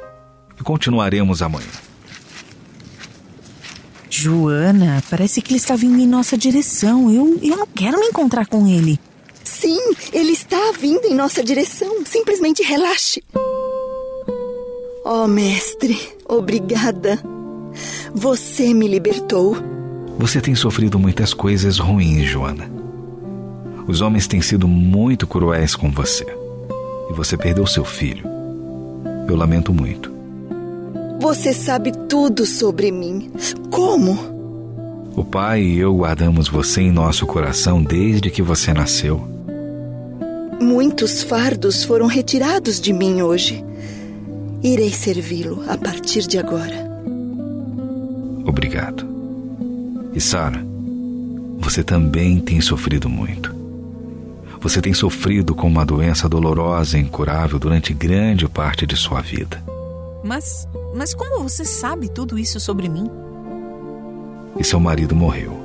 e 0.59 0.63
continuaremos 0.63 1.43
amanhã. 1.43 1.69
Joana, 4.09 5.03
parece 5.07 5.39
que 5.39 5.51
ele 5.51 5.59
está 5.59 5.75
vindo 5.75 5.99
em 5.99 6.07
nossa 6.07 6.35
direção. 6.35 7.13
Eu, 7.13 7.37
eu 7.39 7.55
não 7.55 7.67
quero 7.67 7.99
me 7.99 8.07
encontrar 8.07 8.47
com 8.47 8.65
ele. 8.67 8.99
Sim, 9.43 9.79
ele 10.11 10.31
está 10.31 10.71
vindo 10.71 11.05
em 11.05 11.13
nossa 11.13 11.43
direção. 11.43 12.03
Simplesmente 12.03 12.63
relaxe. 12.63 13.23
Oh, 15.05 15.27
mestre, 15.27 15.95
obrigada. 16.27 17.38
Você 18.13 18.73
me 18.73 18.87
libertou. 18.87 19.55
Você 20.17 20.41
tem 20.41 20.55
sofrido 20.55 20.97
muitas 20.99 21.33
coisas 21.33 21.77
ruins, 21.77 22.25
Joana. 22.25 22.69
Os 23.87 24.01
homens 24.01 24.27
têm 24.27 24.41
sido 24.41 24.67
muito 24.67 25.25
cruéis 25.25 25.75
com 25.75 25.91
você. 25.91 26.25
E 27.09 27.13
você 27.13 27.37
perdeu 27.37 27.65
seu 27.65 27.85
filho. 27.85 28.23
Eu 29.27 29.35
lamento 29.35 29.73
muito. 29.73 30.11
Você 31.19 31.53
sabe 31.53 31.91
tudo 32.07 32.45
sobre 32.45 32.91
mim. 32.91 33.31
Como? 33.69 34.17
O 35.15 35.23
pai 35.23 35.61
e 35.61 35.79
eu 35.79 35.95
guardamos 35.95 36.47
você 36.47 36.81
em 36.81 36.91
nosso 36.91 37.25
coração 37.25 37.83
desde 37.83 38.29
que 38.29 38.41
você 38.41 38.73
nasceu. 38.73 39.27
Muitos 40.61 41.23
fardos 41.23 41.83
foram 41.83 42.05
retirados 42.05 42.79
de 42.79 42.91
mim 42.91 43.21
hoje. 43.21 43.63
Irei 44.63 44.91
servi-lo 44.91 45.63
a 45.67 45.77
partir 45.77 46.27
de 46.27 46.37
agora. 46.37 46.88
Obrigado. 48.49 49.05
E 50.11 50.19
Sara, 50.19 50.65
você 51.59 51.83
também 51.83 52.39
tem 52.39 52.59
sofrido 52.59 53.07
muito. 53.07 53.53
Você 54.59 54.81
tem 54.81 54.91
sofrido 54.91 55.53
com 55.53 55.67
uma 55.67 55.85
doença 55.85 56.27
dolorosa 56.27 56.97
e 56.97 57.01
incurável 57.01 57.59
durante 57.59 57.93
grande 57.93 58.49
parte 58.49 58.87
de 58.87 58.97
sua 58.97 59.21
vida. 59.21 59.63
Mas, 60.23 60.67
mas 60.95 61.13
como 61.13 61.43
você 61.43 61.63
sabe 61.63 62.09
tudo 62.09 62.39
isso 62.39 62.59
sobre 62.59 62.89
mim? 62.89 63.07
E 64.59 64.63
seu 64.63 64.79
marido 64.79 65.15
morreu. 65.15 65.57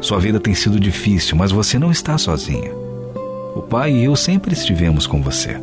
Sua 0.00 0.20
vida 0.20 0.38
tem 0.38 0.54
sido 0.54 0.78
difícil, 0.78 1.36
mas 1.36 1.50
você 1.50 1.80
não 1.80 1.90
está 1.90 2.16
sozinha. 2.16 2.72
O 3.56 3.60
pai 3.60 3.92
e 3.92 4.04
eu 4.04 4.14
sempre 4.14 4.52
estivemos 4.52 5.04
com 5.04 5.20
você. 5.20 5.56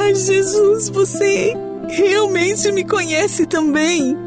Ai, 0.00 0.14
Jesus, 0.14 0.90
você 0.90 1.54
realmente 1.88 2.70
me 2.72 2.84
conhece 2.84 3.46
também. 3.46 4.25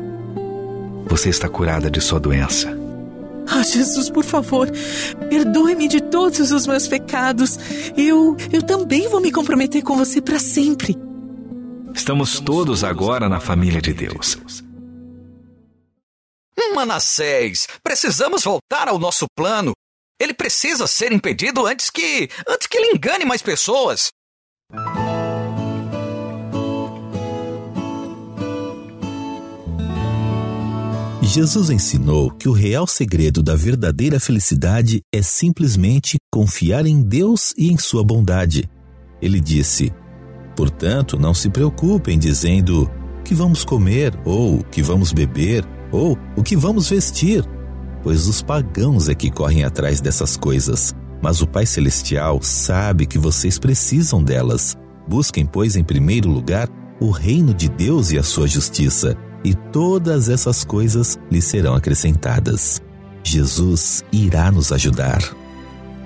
Você 1.10 1.30
está 1.30 1.50
curada 1.50 1.90
de 1.90 2.00
sua 2.00 2.20
doença. 2.20 2.70
Ah, 3.48 3.64
Jesus, 3.64 4.10
por 4.10 4.24
favor, 4.24 4.70
perdoe-me 5.30 5.88
de 5.88 6.02
todos 6.02 6.52
os 6.52 6.68
meus 6.68 6.88
pecados. 6.88 7.58
Eu, 7.98 8.38
eu 8.54 8.62
também 8.62 9.10
vou 9.10 9.20
me 9.20 9.32
comprometer 9.32 9.82
com 9.82 9.98
você 9.98 10.22
para 10.22 10.40
sempre. 10.40 10.96
Estamos 11.94 12.40
todos 12.40 12.84
agora 12.84 13.28
na 13.28 13.40
família 13.40 13.82
de 13.82 13.94
Deus. 13.94 14.38
Manassés, 16.76 17.68
precisamos 17.84 18.44
voltar 18.44 18.88
ao 18.88 18.98
nosso 18.98 19.26
plano. 19.36 19.74
Ele 20.20 20.34
precisa 20.34 20.88
ser 20.88 21.12
impedido 21.12 21.66
antes 21.66 21.90
que 21.90 22.30
antes 22.48 22.68
que 22.68 22.78
ele 22.78 22.96
engane 22.96 23.26
mais 23.26 23.42
pessoas. 23.42 24.10
Jesus 31.30 31.70
ensinou 31.70 32.32
que 32.32 32.50
o 32.50 32.52
real 32.52 32.88
segredo 32.88 33.44
da 33.44 33.56
verdadeira 33.56 34.20
felicidade 34.20 35.04
é 35.14 35.22
simplesmente 35.22 36.18
confiar 36.32 36.88
em 36.88 37.04
Deus 37.04 37.54
e 37.56 37.72
em 37.72 37.78
sua 37.78 38.04
bondade. 38.04 38.68
Ele 39.22 39.40
disse: 39.40 39.94
Portanto, 40.56 41.20
não 41.20 41.32
se 41.32 41.48
preocupem 41.48 42.18
dizendo 42.18 42.90
que 43.24 43.36
vamos 43.36 43.64
comer, 43.64 44.20
ou 44.26 44.64
que 44.64 44.82
vamos 44.82 45.14
beber, 45.14 45.64
ou 45.92 46.18
o 46.36 46.42
que 46.42 46.58
vamos 46.58 46.90
vestir, 46.90 47.46
pois 48.02 48.28
os 48.28 48.42
pagãos 48.42 49.08
é 49.08 49.14
que 49.14 49.30
correm 49.30 49.64
atrás 49.64 50.02
dessas 50.02 50.36
coisas. 50.36 50.96
Mas 51.22 51.44
o 51.44 51.48
Pai 51.48 51.68
Celestial 51.68 52.42
sabe 52.42 53.06
que 53.06 53.20
vocês 53.20 53.60
precisam 53.60 54.24
delas. 54.24 54.76
Busquem, 55.08 55.46
pois, 55.46 55.76
em 55.76 55.84
primeiro 55.84 56.28
lugar, 56.28 56.68
o 57.00 57.12
reino 57.12 57.54
de 57.54 57.70
Deus 57.70 58.10
e 58.10 58.18
a 58.18 58.24
sua 58.24 58.48
justiça 58.48 59.16
e 59.44 59.54
todas 59.54 60.30
essas 60.30 60.64
coisas 60.64 61.18
lhe 61.32 61.42
serão 61.42 61.74
acrescentadas. 61.74 62.82
Jesus 63.24 64.04
irá 64.12 64.52
nos 64.52 64.72
ajudar. 64.72 65.22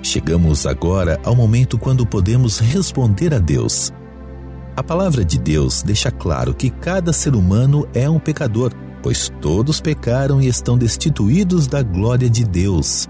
Chegamos 0.01 0.65
agora 0.65 1.19
ao 1.23 1.35
momento 1.35 1.77
quando 1.77 2.05
podemos 2.05 2.59
responder 2.59 3.33
a 3.33 3.39
Deus. 3.39 3.91
A 4.75 4.83
palavra 4.83 5.23
de 5.23 5.37
Deus 5.37 5.81
deixa 5.81 6.11
claro 6.11 6.53
que 6.53 6.69
cada 6.69 7.13
ser 7.13 7.35
humano 7.35 7.87
é 7.93 8.09
um 8.09 8.19
pecador, 8.19 8.73
pois 9.01 9.31
todos 9.39 9.79
pecaram 9.79 10.41
e 10.41 10.47
estão 10.47 10.77
destituídos 10.77 11.67
da 11.67 11.81
glória 11.81 12.29
de 12.29 12.43
Deus. 12.43 13.07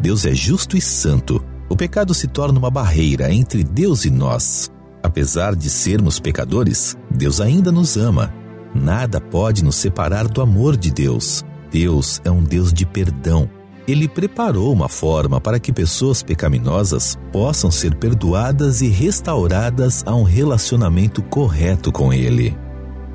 Deus 0.00 0.24
é 0.24 0.34
justo 0.34 0.76
e 0.76 0.80
santo. 0.80 1.44
O 1.68 1.76
pecado 1.76 2.14
se 2.14 2.26
torna 2.26 2.58
uma 2.58 2.70
barreira 2.70 3.32
entre 3.32 3.62
Deus 3.62 4.04
e 4.04 4.10
nós. 4.10 4.70
Apesar 5.02 5.54
de 5.54 5.68
sermos 5.68 6.18
pecadores, 6.18 6.96
Deus 7.10 7.40
ainda 7.40 7.70
nos 7.70 7.96
ama 7.96 8.39
Nada 8.74 9.20
pode 9.20 9.64
nos 9.64 9.76
separar 9.76 10.28
do 10.28 10.40
amor 10.40 10.76
de 10.76 10.90
Deus. 10.90 11.44
Deus 11.70 12.20
é 12.24 12.30
um 12.30 12.42
Deus 12.42 12.72
de 12.72 12.86
perdão. 12.86 13.48
Ele 13.86 14.06
preparou 14.06 14.72
uma 14.72 14.88
forma 14.88 15.40
para 15.40 15.58
que 15.58 15.72
pessoas 15.72 16.22
pecaminosas 16.22 17.18
possam 17.32 17.70
ser 17.70 17.94
perdoadas 17.96 18.80
e 18.82 18.88
restauradas 18.88 20.04
a 20.06 20.14
um 20.14 20.22
relacionamento 20.22 21.22
correto 21.22 21.90
com 21.90 22.12
Ele. 22.12 22.56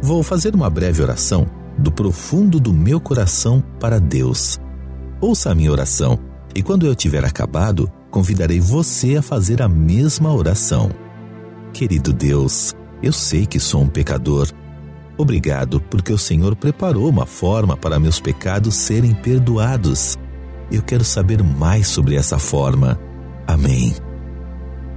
Vou 0.02 0.22
fazer 0.22 0.54
uma 0.54 0.70
breve 0.70 1.02
oração 1.02 1.46
do 1.78 1.91
profundo 1.91 2.60
do 2.60 2.74
meu 2.74 3.00
coração 3.00 3.63
para 3.80 4.00
Deus. 4.00 4.60
Ouça 5.22 5.52
a 5.52 5.56
minha 5.56 5.72
oração 5.72 6.20
e 6.54 6.62
quando 6.62 6.86
eu 6.86 6.96
tiver 6.96 7.24
acabado, 7.24 7.89
convidarei 8.12 8.60
você 8.60 9.18
a 9.18 9.22
fazer 9.22 9.62
a 9.62 9.70
mesma 9.70 10.34
oração. 10.34 10.89
Querido 11.74 12.13
Deus, 12.13 12.74
eu 13.02 13.12
sei 13.12 13.46
que 13.46 13.60
sou 13.60 13.82
um 13.82 13.88
pecador 13.88 14.48
Obrigado, 15.17 15.80
porque 15.80 16.12
o 16.12 16.17
Senhor 16.17 16.56
preparou 16.56 17.08
uma 17.10 17.25
forma 17.25 17.78
para 17.78 17.99
meus 17.99 18.19
pecados 18.19 18.75
serem 18.75 19.13
perdoados. 19.13 20.17
Eu 20.71 20.82
quero 20.82 21.04
saber 21.04 21.41
mais 21.41 21.88
sobre 21.88 22.15
essa 22.15 22.38
forma. 22.38 22.99
Amém. 23.47 23.95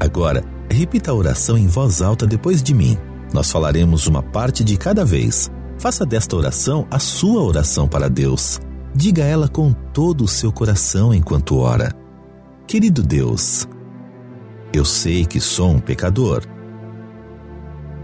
Agora, 0.00 0.42
repita 0.70 1.10
a 1.10 1.14
oração 1.14 1.56
em 1.56 1.66
voz 1.66 2.02
alta 2.02 2.26
depois 2.26 2.62
de 2.62 2.74
mim. 2.74 2.98
Nós 3.32 3.50
falaremos 3.50 4.06
uma 4.06 4.22
parte 4.22 4.64
de 4.64 4.76
cada 4.76 5.04
vez. 5.04 5.50
Faça 5.78 6.04
desta 6.04 6.34
oração 6.34 6.86
a 6.90 6.98
sua 6.98 7.42
oração 7.42 7.86
para 7.86 8.08
Deus. 8.08 8.58
Diga 8.94 9.22
ela 9.22 9.48
com 9.48 9.72
todo 9.72 10.24
o 10.24 10.28
seu 10.28 10.50
coração 10.50 11.14
enquanto 11.14 11.58
ora. 11.58 11.92
Querido 12.66 13.02
Deus, 13.02 13.68
eu 14.72 14.84
sei 14.84 15.24
que 15.24 15.40
sou 15.40 15.70
um 15.70 15.78
pecador 15.78 16.42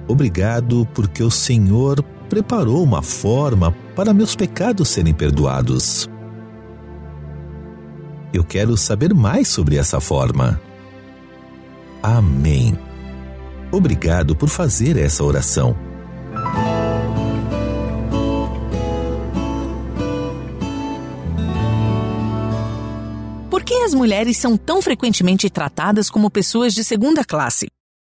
Obrigado 0.07 0.87
porque 0.95 1.23
o 1.23 1.31
Senhor 1.31 2.03
preparou 2.29 2.83
uma 2.83 3.03
forma 3.03 3.75
para 3.95 4.13
meus 4.13 4.35
pecados 4.37 4.89
serem 4.89 5.15
perdoados. 5.15 6.09
Eu 8.33 8.43
quero 8.43 8.77
saber 8.77 9.15
mais 9.15 9.49
sobre 9.49 9.77
essa 9.77 10.01
forma. 10.01 10.61
Amém. 12.03 12.77
Obrigado 13.71 14.37
por 14.37 14.49
fazer 14.49 14.97
essa 14.97 15.25
oração. 15.25 15.77
Por 23.49 23.63
que 23.63 23.75
as 23.75 23.95
mulheres 23.95 24.37
são 24.37 24.57
tão 24.57 24.83
frequentemente 24.83 25.49
tratadas 25.49 26.11
como 26.11 26.31
pessoas 26.31 26.75
de 26.75 26.85
segunda 26.85 27.25
classe? 27.25 27.69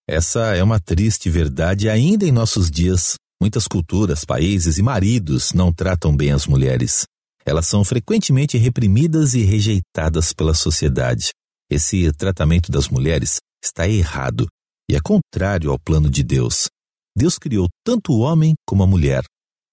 Essa 0.08 0.56
é 0.56 0.62
uma 0.62 0.80
triste 0.80 1.30
verdade 1.30 1.88
ainda 1.88 2.26
em 2.26 2.32
nossos 2.32 2.70
dias. 2.70 3.14
Muitas 3.40 3.66
culturas, 3.66 4.24
países 4.24 4.78
e 4.78 4.82
maridos 4.82 5.52
não 5.52 5.72
tratam 5.72 6.14
bem 6.14 6.32
as 6.32 6.46
mulheres. 6.46 7.04
Elas 7.44 7.66
são 7.66 7.84
frequentemente 7.84 8.56
reprimidas 8.56 9.34
e 9.34 9.42
rejeitadas 9.42 10.32
pela 10.32 10.54
sociedade. 10.54 11.30
Esse 11.70 12.12
tratamento 12.12 12.70
das 12.70 12.88
mulheres 12.88 13.38
está 13.64 13.88
errado 13.88 14.46
e 14.90 14.94
é 14.96 15.00
contrário 15.00 15.70
ao 15.70 15.78
plano 15.78 16.10
de 16.10 16.22
Deus. 16.22 16.68
Deus 17.16 17.38
criou 17.38 17.68
tanto 17.84 18.12
o 18.12 18.20
homem 18.20 18.54
como 18.66 18.82
a 18.82 18.86
mulher. 18.86 19.24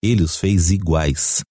Ele 0.04 0.24
os 0.24 0.38
fez 0.38 0.72
iguais. 0.72 1.42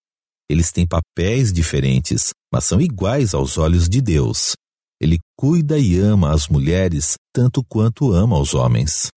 Eles 0.51 0.73
têm 0.73 0.87
papéis 0.87 1.53
diferentes, 1.53 2.31
mas 2.53 2.65
são 2.65 2.81
iguais 2.81 3.35
aos 3.35 3.59
olhos 3.59 3.89
de 3.89 4.01
Deus. 4.01 4.55
Ele 5.01 5.19
cuida 5.37 5.79
e 5.79 5.99
ama 5.99 6.35
as 6.35 6.49
mulheres 6.49 7.15
tanto 7.33 7.63
quanto 7.65 8.13
ama 8.13 8.39
os 8.39 8.55
homens. 8.55 9.09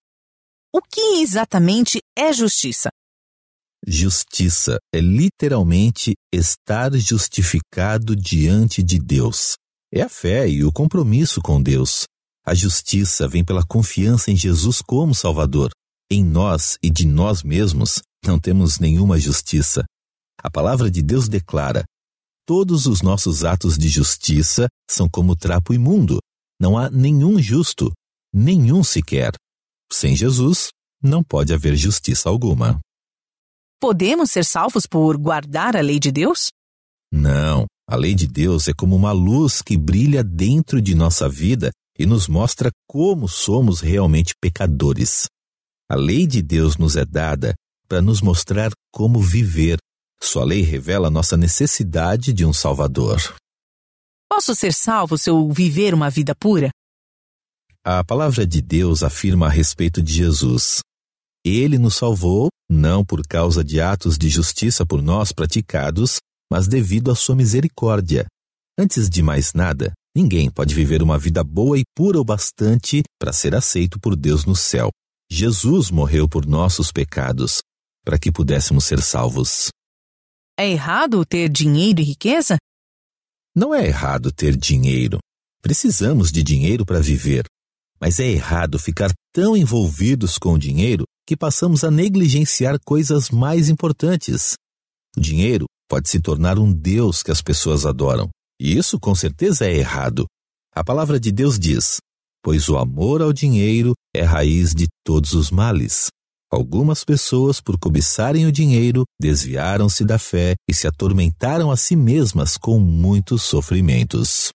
O 0.73 0.81
que 0.81 1.21
exatamente 1.21 1.99
é 2.17 2.31
justiça? 2.31 2.89
Justiça 3.85 4.77
é 4.93 4.99
literalmente 4.99 6.13
estar 6.31 6.93
justificado 6.93 8.15
diante 8.15 8.83
de 8.83 8.99
Deus. 8.99 9.55
É 9.91 10.01
a 10.01 10.09
fé 10.09 10.47
e 10.47 10.63
o 10.63 10.71
compromisso 10.71 11.41
com 11.41 11.61
Deus. 11.61 12.05
A 12.45 12.53
justiça 12.53 13.27
vem 13.27 13.43
pela 13.43 13.65
confiança 13.65 14.31
em 14.31 14.35
Jesus 14.35 14.81
como 14.81 15.15
Salvador. 15.15 15.71
Em 16.11 16.23
nós 16.23 16.77
e 16.83 16.89
de 16.89 17.07
nós 17.07 17.41
mesmos 17.41 18.01
não 18.23 18.39
temos 18.39 18.79
nenhuma 18.79 19.19
justiça. 19.19 19.83
A 20.43 20.49
palavra 20.49 20.89
de 20.89 21.01
Deus 21.01 21.27
declara: 21.27 21.83
todos 22.45 22.85
os 22.85 23.01
nossos 23.01 23.43
atos 23.43 23.77
de 23.77 23.87
justiça 23.87 24.67
são 24.89 25.09
como 25.09 25.35
trapo 25.35 25.73
imundo. 25.73 26.19
Não 26.59 26.77
há 26.77 26.89
nenhum 26.89 27.41
justo, 27.41 27.91
nenhum 28.33 28.83
sequer. 28.83 29.33
Sem 29.91 30.15
Jesus, 30.15 30.69
não 31.01 31.23
pode 31.23 31.53
haver 31.53 31.75
justiça 31.75 32.29
alguma. 32.29 32.79
Podemos 33.79 34.29
ser 34.29 34.45
salvos 34.45 34.85
por 34.85 35.17
guardar 35.17 35.75
a 35.75 35.81
lei 35.81 35.99
de 35.99 36.11
Deus? 36.11 36.49
Não. 37.11 37.65
A 37.89 37.95
lei 37.95 38.13
de 38.13 38.27
Deus 38.27 38.67
é 38.67 38.73
como 38.73 38.95
uma 38.95 39.11
luz 39.11 39.61
que 39.61 39.77
brilha 39.77 40.23
dentro 40.23 40.81
de 40.81 40.95
nossa 40.95 41.27
vida 41.27 41.71
e 41.97 42.05
nos 42.05 42.27
mostra 42.27 42.69
como 42.87 43.27
somos 43.27 43.81
realmente 43.81 44.33
pecadores. 44.39 45.25
A 45.89 45.95
lei 45.95 46.25
de 46.25 46.41
Deus 46.41 46.77
nos 46.77 46.95
é 46.95 47.03
dada 47.03 47.53
para 47.87 48.01
nos 48.01 48.21
mostrar 48.21 48.71
como 48.93 49.19
viver. 49.19 49.77
Sua 50.23 50.45
lei 50.45 50.61
revela 50.61 51.09
nossa 51.09 51.35
necessidade 51.35 52.31
de 52.31 52.45
um 52.45 52.53
Salvador. 52.53 53.35
Posso 54.29 54.55
ser 54.55 54.73
salvo 54.73 55.17
se 55.17 55.29
eu 55.29 55.51
viver 55.51 55.93
uma 55.93 56.09
vida 56.09 56.35
pura? 56.35 56.69
A 57.83 58.03
palavra 58.03 58.45
de 58.45 58.61
Deus 58.61 59.01
afirma 59.01 59.47
a 59.47 59.49
respeito 59.49 60.01
de 60.01 60.13
Jesus. 60.13 60.81
Ele 61.43 61.79
nos 61.79 61.95
salvou 61.95 62.49
não 62.69 63.03
por 63.03 63.21
causa 63.27 63.63
de 63.63 63.81
atos 63.81 64.17
de 64.17 64.29
justiça 64.29 64.85
por 64.85 65.01
nós 65.01 65.33
praticados, 65.33 66.19
mas 66.49 66.67
devido 66.67 67.11
à 67.11 67.15
sua 67.15 67.35
misericórdia. 67.35 68.25
Antes 68.79 69.09
de 69.09 69.21
mais 69.21 69.53
nada, 69.53 69.91
ninguém 70.15 70.49
pode 70.49 70.73
viver 70.73 71.03
uma 71.03 71.17
vida 71.17 71.43
boa 71.43 71.77
e 71.77 71.83
pura 71.93 72.19
o 72.19 72.23
bastante 72.23 73.03
para 73.19 73.33
ser 73.33 73.53
aceito 73.53 73.99
por 73.99 74.15
Deus 74.15 74.45
no 74.45 74.55
céu. 74.55 74.89
Jesus 75.29 75.91
morreu 75.91 76.29
por 76.29 76.45
nossos 76.45 76.91
pecados, 76.91 77.61
para 78.05 78.17
que 78.17 78.31
pudéssemos 78.31 78.85
ser 78.85 79.01
salvos. 79.01 79.69
É 80.61 80.69
errado 80.69 81.25
ter 81.25 81.49
dinheiro 81.49 82.01
e 82.01 82.03
riqueza? 82.03 82.55
Não 83.55 83.73
é 83.73 83.83
errado 83.83 84.31
ter 84.31 84.55
dinheiro. 84.55 85.17
Precisamos 85.59 86.31
de 86.31 86.43
dinheiro 86.43 86.85
para 86.85 86.99
viver. 86.99 87.45
Mas 87.99 88.19
é 88.19 88.27
errado 88.27 88.77
ficar 88.77 89.11
tão 89.33 89.57
envolvidos 89.57 90.37
com 90.37 90.53
o 90.53 90.59
dinheiro 90.59 91.03
que 91.27 91.35
passamos 91.35 91.83
a 91.83 91.89
negligenciar 91.89 92.77
coisas 92.85 93.31
mais 93.31 93.69
importantes. 93.69 94.53
O 95.17 95.19
dinheiro 95.19 95.65
pode 95.89 96.07
se 96.07 96.21
tornar 96.21 96.59
um 96.59 96.71
Deus 96.71 97.23
que 97.23 97.31
as 97.31 97.41
pessoas 97.41 97.83
adoram. 97.83 98.29
E 98.61 98.77
isso 98.77 98.99
com 98.99 99.15
certeza 99.15 99.65
é 99.65 99.75
errado. 99.75 100.27
A 100.75 100.83
palavra 100.83 101.19
de 101.19 101.31
Deus 101.31 101.57
diz: 101.57 101.97
Pois 102.43 102.69
o 102.69 102.77
amor 102.77 103.23
ao 103.23 103.33
dinheiro 103.33 103.93
é 104.15 104.21
raiz 104.21 104.75
de 104.75 104.85
todos 105.03 105.33
os 105.33 105.49
males. 105.49 106.09
Algumas 106.51 107.05
pessoas, 107.05 107.61
por 107.61 107.79
cobiçarem 107.79 108.45
o 108.45 108.51
dinheiro, 108.51 109.05
desviaram-se 109.17 110.03
da 110.03 110.19
fé 110.19 110.55
e 110.69 110.73
se 110.73 110.85
atormentaram 110.85 111.71
a 111.71 111.77
si 111.77 111.95
mesmas 111.95 112.57
com 112.57 112.77
muitos 112.77 113.41
sofrimentos. 113.43 114.51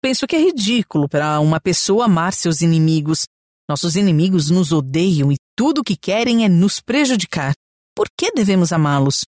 Penso 0.00 0.28
que 0.28 0.36
é 0.36 0.38
ridículo 0.38 1.08
para 1.08 1.40
uma 1.40 1.58
pessoa 1.58 2.04
amar 2.04 2.32
seus 2.32 2.60
inimigos. 2.60 3.24
Nossos 3.68 3.96
inimigos 3.96 4.48
nos 4.48 4.70
odeiam 4.70 5.32
e 5.32 5.36
tudo 5.56 5.80
o 5.80 5.84
que 5.84 5.96
querem 5.96 6.44
é 6.44 6.48
nos 6.48 6.80
prejudicar. 6.80 7.52
Por 7.96 8.06
que 8.16 8.30
devemos 8.30 8.72
amá-los? 8.72 9.24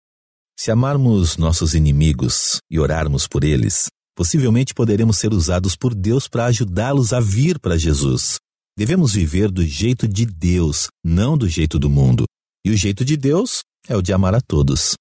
Se 0.59 0.71
amarmos 0.71 1.37
nossos 1.37 1.75
inimigos 1.75 2.57
e 2.67 2.79
orarmos 2.79 3.27
por 3.27 3.43
eles, 3.43 3.89
possivelmente 4.17 4.73
poderemos 4.73 5.19
ser 5.19 5.31
usados 5.31 5.75
por 5.75 5.93
Deus 5.93 6.27
para 6.27 6.45
ajudá-los 6.45 7.13
a 7.13 7.19
vir 7.19 7.59
para 7.59 7.77
Jesus. 7.77 8.39
Devemos 8.77 9.13
viver 9.13 9.49
do 9.49 9.65
jeito 9.65 10.05
de 10.05 10.25
Deus, 10.25 10.87
não 11.01 11.37
do 11.37 11.47
jeito 11.47 11.79
do 11.79 11.89
mundo. 11.89 12.25
E 12.65 12.71
o 12.71 12.75
jeito 12.75 13.05
de 13.05 13.15
Deus 13.15 13.61
é 13.87 13.95
o 13.95 14.01
de 14.01 14.11
amar 14.11 14.35
a 14.35 14.41
todos. 14.41 14.95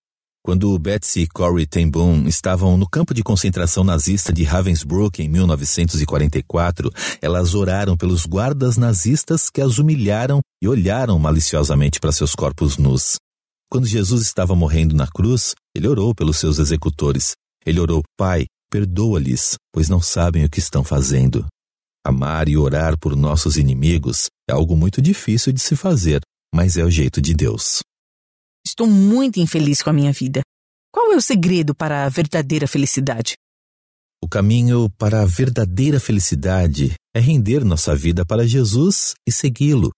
Quando 0.45 0.79
Betsy 0.79 1.23
e 1.23 1.27
Corrie 1.27 1.67
ten 1.67 1.91
Boom 1.91 2.29
estavam 2.29 2.77
no 2.77 2.89
campo 2.89 3.13
de 3.13 3.25
concentração 3.25 3.83
nazista 3.83 4.33
de 4.33 4.45
Ravensbrück 4.45 5.21
em 5.21 5.29
1944, 5.29 6.89
elas 7.21 7.55
oraram 7.55 7.97
pelos 7.97 8.27
guardas 8.27 8.77
nazistas 8.77 9.51
que 9.51 9.61
as 9.61 9.79
humilharam 9.79 10.41
e 10.63 10.69
olharam 10.69 11.19
maliciosamente 11.19 11.99
para 11.99 12.13
seus 12.13 12.33
corpos 12.33 12.77
nus. 12.77 13.17
Quando 13.69 13.89
Jesus 13.89 14.23
estava 14.23 14.55
morrendo 14.55 14.95
na 14.95 15.09
cruz, 15.09 15.53
ele 15.75 15.89
orou 15.89 16.15
pelos 16.15 16.37
seus 16.37 16.61
executores. 16.61 17.33
Ele 17.67 17.81
orou: 17.81 18.05
Pai, 18.17 18.45
perdoa-lhes, 18.71 19.57
pois 19.73 19.89
não 19.89 20.01
sabem 20.01 20.45
o 20.45 20.51
que 20.51 20.61
estão 20.61 20.85
fazendo. 20.85 21.45
Amar 22.07 22.49
e 22.51 22.57
orar 22.59 22.99
por 22.99 23.17
nossos 23.17 23.57
inimigos 23.57 24.27
é 24.49 24.53
algo 24.53 24.77
muito 24.77 25.01
difícil 25.01 25.53
de 25.53 25.61
se 25.61 25.75
fazer, 25.75 26.21
mas 26.55 26.77
é 26.77 26.85
o 26.85 26.91
jeito 26.91 27.19
de 27.19 27.33
Deus. 27.33 27.81
Estou 28.67 28.87
muito 28.87 29.41
infeliz 29.41 29.83
com 29.83 29.89
a 29.89 29.93
minha 29.93 30.13
vida. 30.13 30.43
Qual 30.93 31.13
é 31.13 31.17
o 31.17 31.23
segredo 31.23 31.75
para 31.75 32.05
a 32.05 32.09
verdadeira 32.11 32.69
felicidade? 32.69 33.35
O 34.23 34.29
caminho 34.29 34.91
para 34.99 35.23
a 35.23 35.27
verdadeira 35.27 35.99
felicidade 35.99 36.95
é 37.15 37.21
render 37.21 37.65
nossa 37.65 37.97
vida 37.97 38.25
para 38.25 38.47
Jesus 38.47 39.15
e 39.27 39.33
segui-lo. 39.33 39.91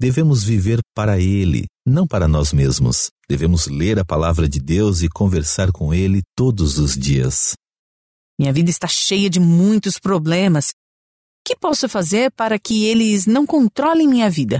Devemos 0.00 0.44
viver 0.44 0.80
para 0.94 1.18
Ele, 1.18 1.64
não 1.86 2.06
para 2.06 2.28
nós 2.28 2.52
mesmos. 2.52 3.08
Devemos 3.28 3.66
ler 3.68 3.98
a 3.98 4.04
palavra 4.04 4.48
de 4.48 4.60
Deus 4.60 5.02
e 5.02 5.08
conversar 5.08 5.72
com 5.72 5.94
Ele 5.94 6.20
todos 6.36 6.78
os 6.78 6.94
dias. 6.94 7.54
Minha 8.38 8.52
vida 8.52 8.70
está 8.70 8.88
cheia 8.88 9.30
de 9.30 9.40
muitos 9.40 9.98
problemas. 9.98 10.72
O 11.44 11.50
que 11.52 11.56
posso 11.60 11.86
fazer 11.90 12.30
para 12.30 12.58
que 12.58 12.86
eles 12.86 13.26
não 13.26 13.44
controlem 13.44 14.08
minha 14.08 14.30
vida? 14.30 14.56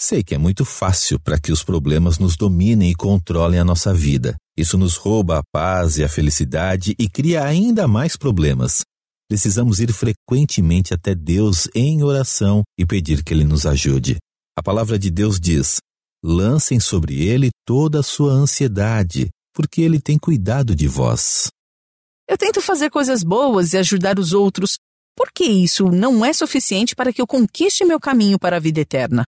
Sei 0.00 0.22
que 0.22 0.36
é 0.36 0.38
muito 0.38 0.64
fácil 0.64 1.18
para 1.18 1.36
que 1.36 1.50
os 1.50 1.64
problemas 1.64 2.16
nos 2.16 2.36
dominem 2.36 2.92
e 2.92 2.94
controlem 2.94 3.58
a 3.58 3.64
nossa 3.64 3.92
vida. 3.92 4.36
Isso 4.56 4.78
nos 4.78 4.94
rouba 4.94 5.40
a 5.40 5.42
paz 5.52 5.98
e 5.98 6.04
a 6.04 6.08
felicidade 6.08 6.94
e 6.96 7.10
cria 7.10 7.44
ainda 7.44 7.88
mais 7.88 8.16
problemas. 8.16 8.82
Precisamos 9.28 9.80
ir 9.80 9.92
frequentemente 9.92 10.94
até 10.94 11.12
Deus 11.12 11.68
em 11.74 12.04
oração 12.04 12.62
e 12.78 12.86
pedir 12.86 13.24
que 13.24 13.34
Ele 13.34 13.42
nos 13.42 13.66
ajude. 13.66 14.18
A 14.56 14.62
palavra 14.62 14.96
de 14.96 15.10
Deus 15.10 15.40
diz: 15.40 15.78
lancem 16.24 16.78
sobre 16.78 17.20
Ele 17.20 17.50
toda 17.66 17.98
a 17.98 18.04
sua 18.04 18.30
ansiedade, 18.30 19.28
porque 19.52 19.82
Ele 19.82 20.00
tem 20.00 20.16
cuidado 20.16 20.72
de 20.72 20.86
vós. 20.86 21.48
Eu 22.28 22.38
tento 22.38 22.60
fazer 22.60 22.90
coisas 22.90 23.24
boas 23.24 23.72
e 23.72 23.78
ajudar 23.78 24.20
os 24.20 24.32
outros. 24.32 24.76
Por 25.16 25.30
que 25.32 25.44
isso 25.44 25.90
não 25.90 26.24
é 26.24 26.32
suficiente 26.32 26.94
para 26.94 27.12
que 27.12 27.20
eu 27.20 27.26
conquiste 27.26 27.84
meu 27.84 28.00
caminho 28.00 28.38
para 28.38 28.56
a 28.56 28.60
vida 28.60 28.80
eterna? 28.80 29.24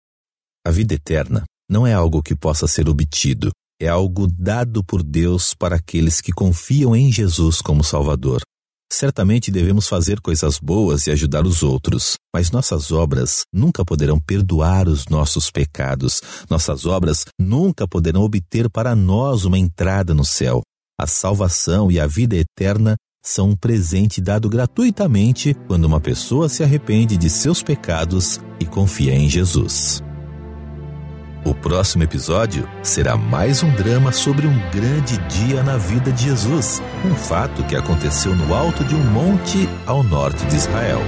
A 0.67 0.71
vida 0.71 0.95
eterna 0.95 1.45
não 1.69 1.87
é 1.87 1.93
algo 1.93 2.23
que 2.23 2.37
possa 2.37 2.69
ser 2.69 2.89
obtido, 2.89 3.51
é 3.81 3.89
algo 3.89 4.27
dado 4.27 4.85
por 4.85 5.03
Deus 5.03 5.55
para 5.55 5.77
aqueles 5.77 6.21
que 6.21 6.33
confiam 6.33 6.95
em 6.95 7.11
Jesus 7.11 7.61
como 7.61 7.83
Salvador. 7.83 8.43
Certamente 8.93 9.51
devemos 9.51 9.89
fazer 9.89 10.21
coisas 10.21 10.59
boas 10.59 11.07
e 11.07 11.11
ajudar 11.11 11.47
os 11.47 11.63
outros, 11.63 12.17
mas 12.33 12.51
nossas 12.51 12.93
obras 12.93 13.43
nunca 13.51 13.83
poderão 13.85 14.21
perdoar 14.21 14.87
os 14.87 15.07
nossos 15.07 15.51
pecados. 15.51 16.21
Nossas 16.51 16.85
obras 16.85 17.25
nunca 17.41 17.89
poderão 17.89 18.21
obter 18.23 18.69
para 18.69 18.95
nós 18.95 19.47
uma 19.47 19.59
entrada 19.59 20.13
no 20.13 20.27
céu. 20.27 20.61
A 21.01 21.07
salvação 21.07 21.91
e 21.91 21.99
a 21.99 22.07
vida 22.07 22.37
eterna 22.37 22.95
são 23.23 23.51
um 23.51 23.57
presente 23.57 24.21
dado 24.21 24.49
gratuitamente 24.49 25.55
quando 25.69 25.85
uma 25.85 26.01
pessoa 26.01 26.49
se 26.49 26.65
arrepende 26.65 27.17
de 27.17 27.31
seus 27.31 27.63
pecados 27.63 28.41
e 28.59 28.67
confia 28.67 29.15
em 29.15 29.29
Jesus. 29.29 30.03
O 31.45 31.55
próximo 31.55 32.05
episódio 32.05 32.69
será 32.83 33.17
mais 33.17 33.63
um 33.63 33.71
drama 33.75 34.13
sobre 34.13 34.47
um 34.47 34.71
grande 34.71 35.19
dia 35.29 35.63
na 35.63 35.77
vida 35.77 36.13
de 36.13 36.25
Jesus, 36.25 36.83
um 37.05 37.15
fato 37.15 37.65
que 37.65 37.77
aconteceu 37.77 38.35
no 38.35 38.55
alto 38.55 38.85
de 38.85 38.95
um 38.95 39.05
monte 39.11 39.69
ao 39.87 40.03
norte 40.03 40.45
de 40.47 40.57
Israel. 40.57 41.01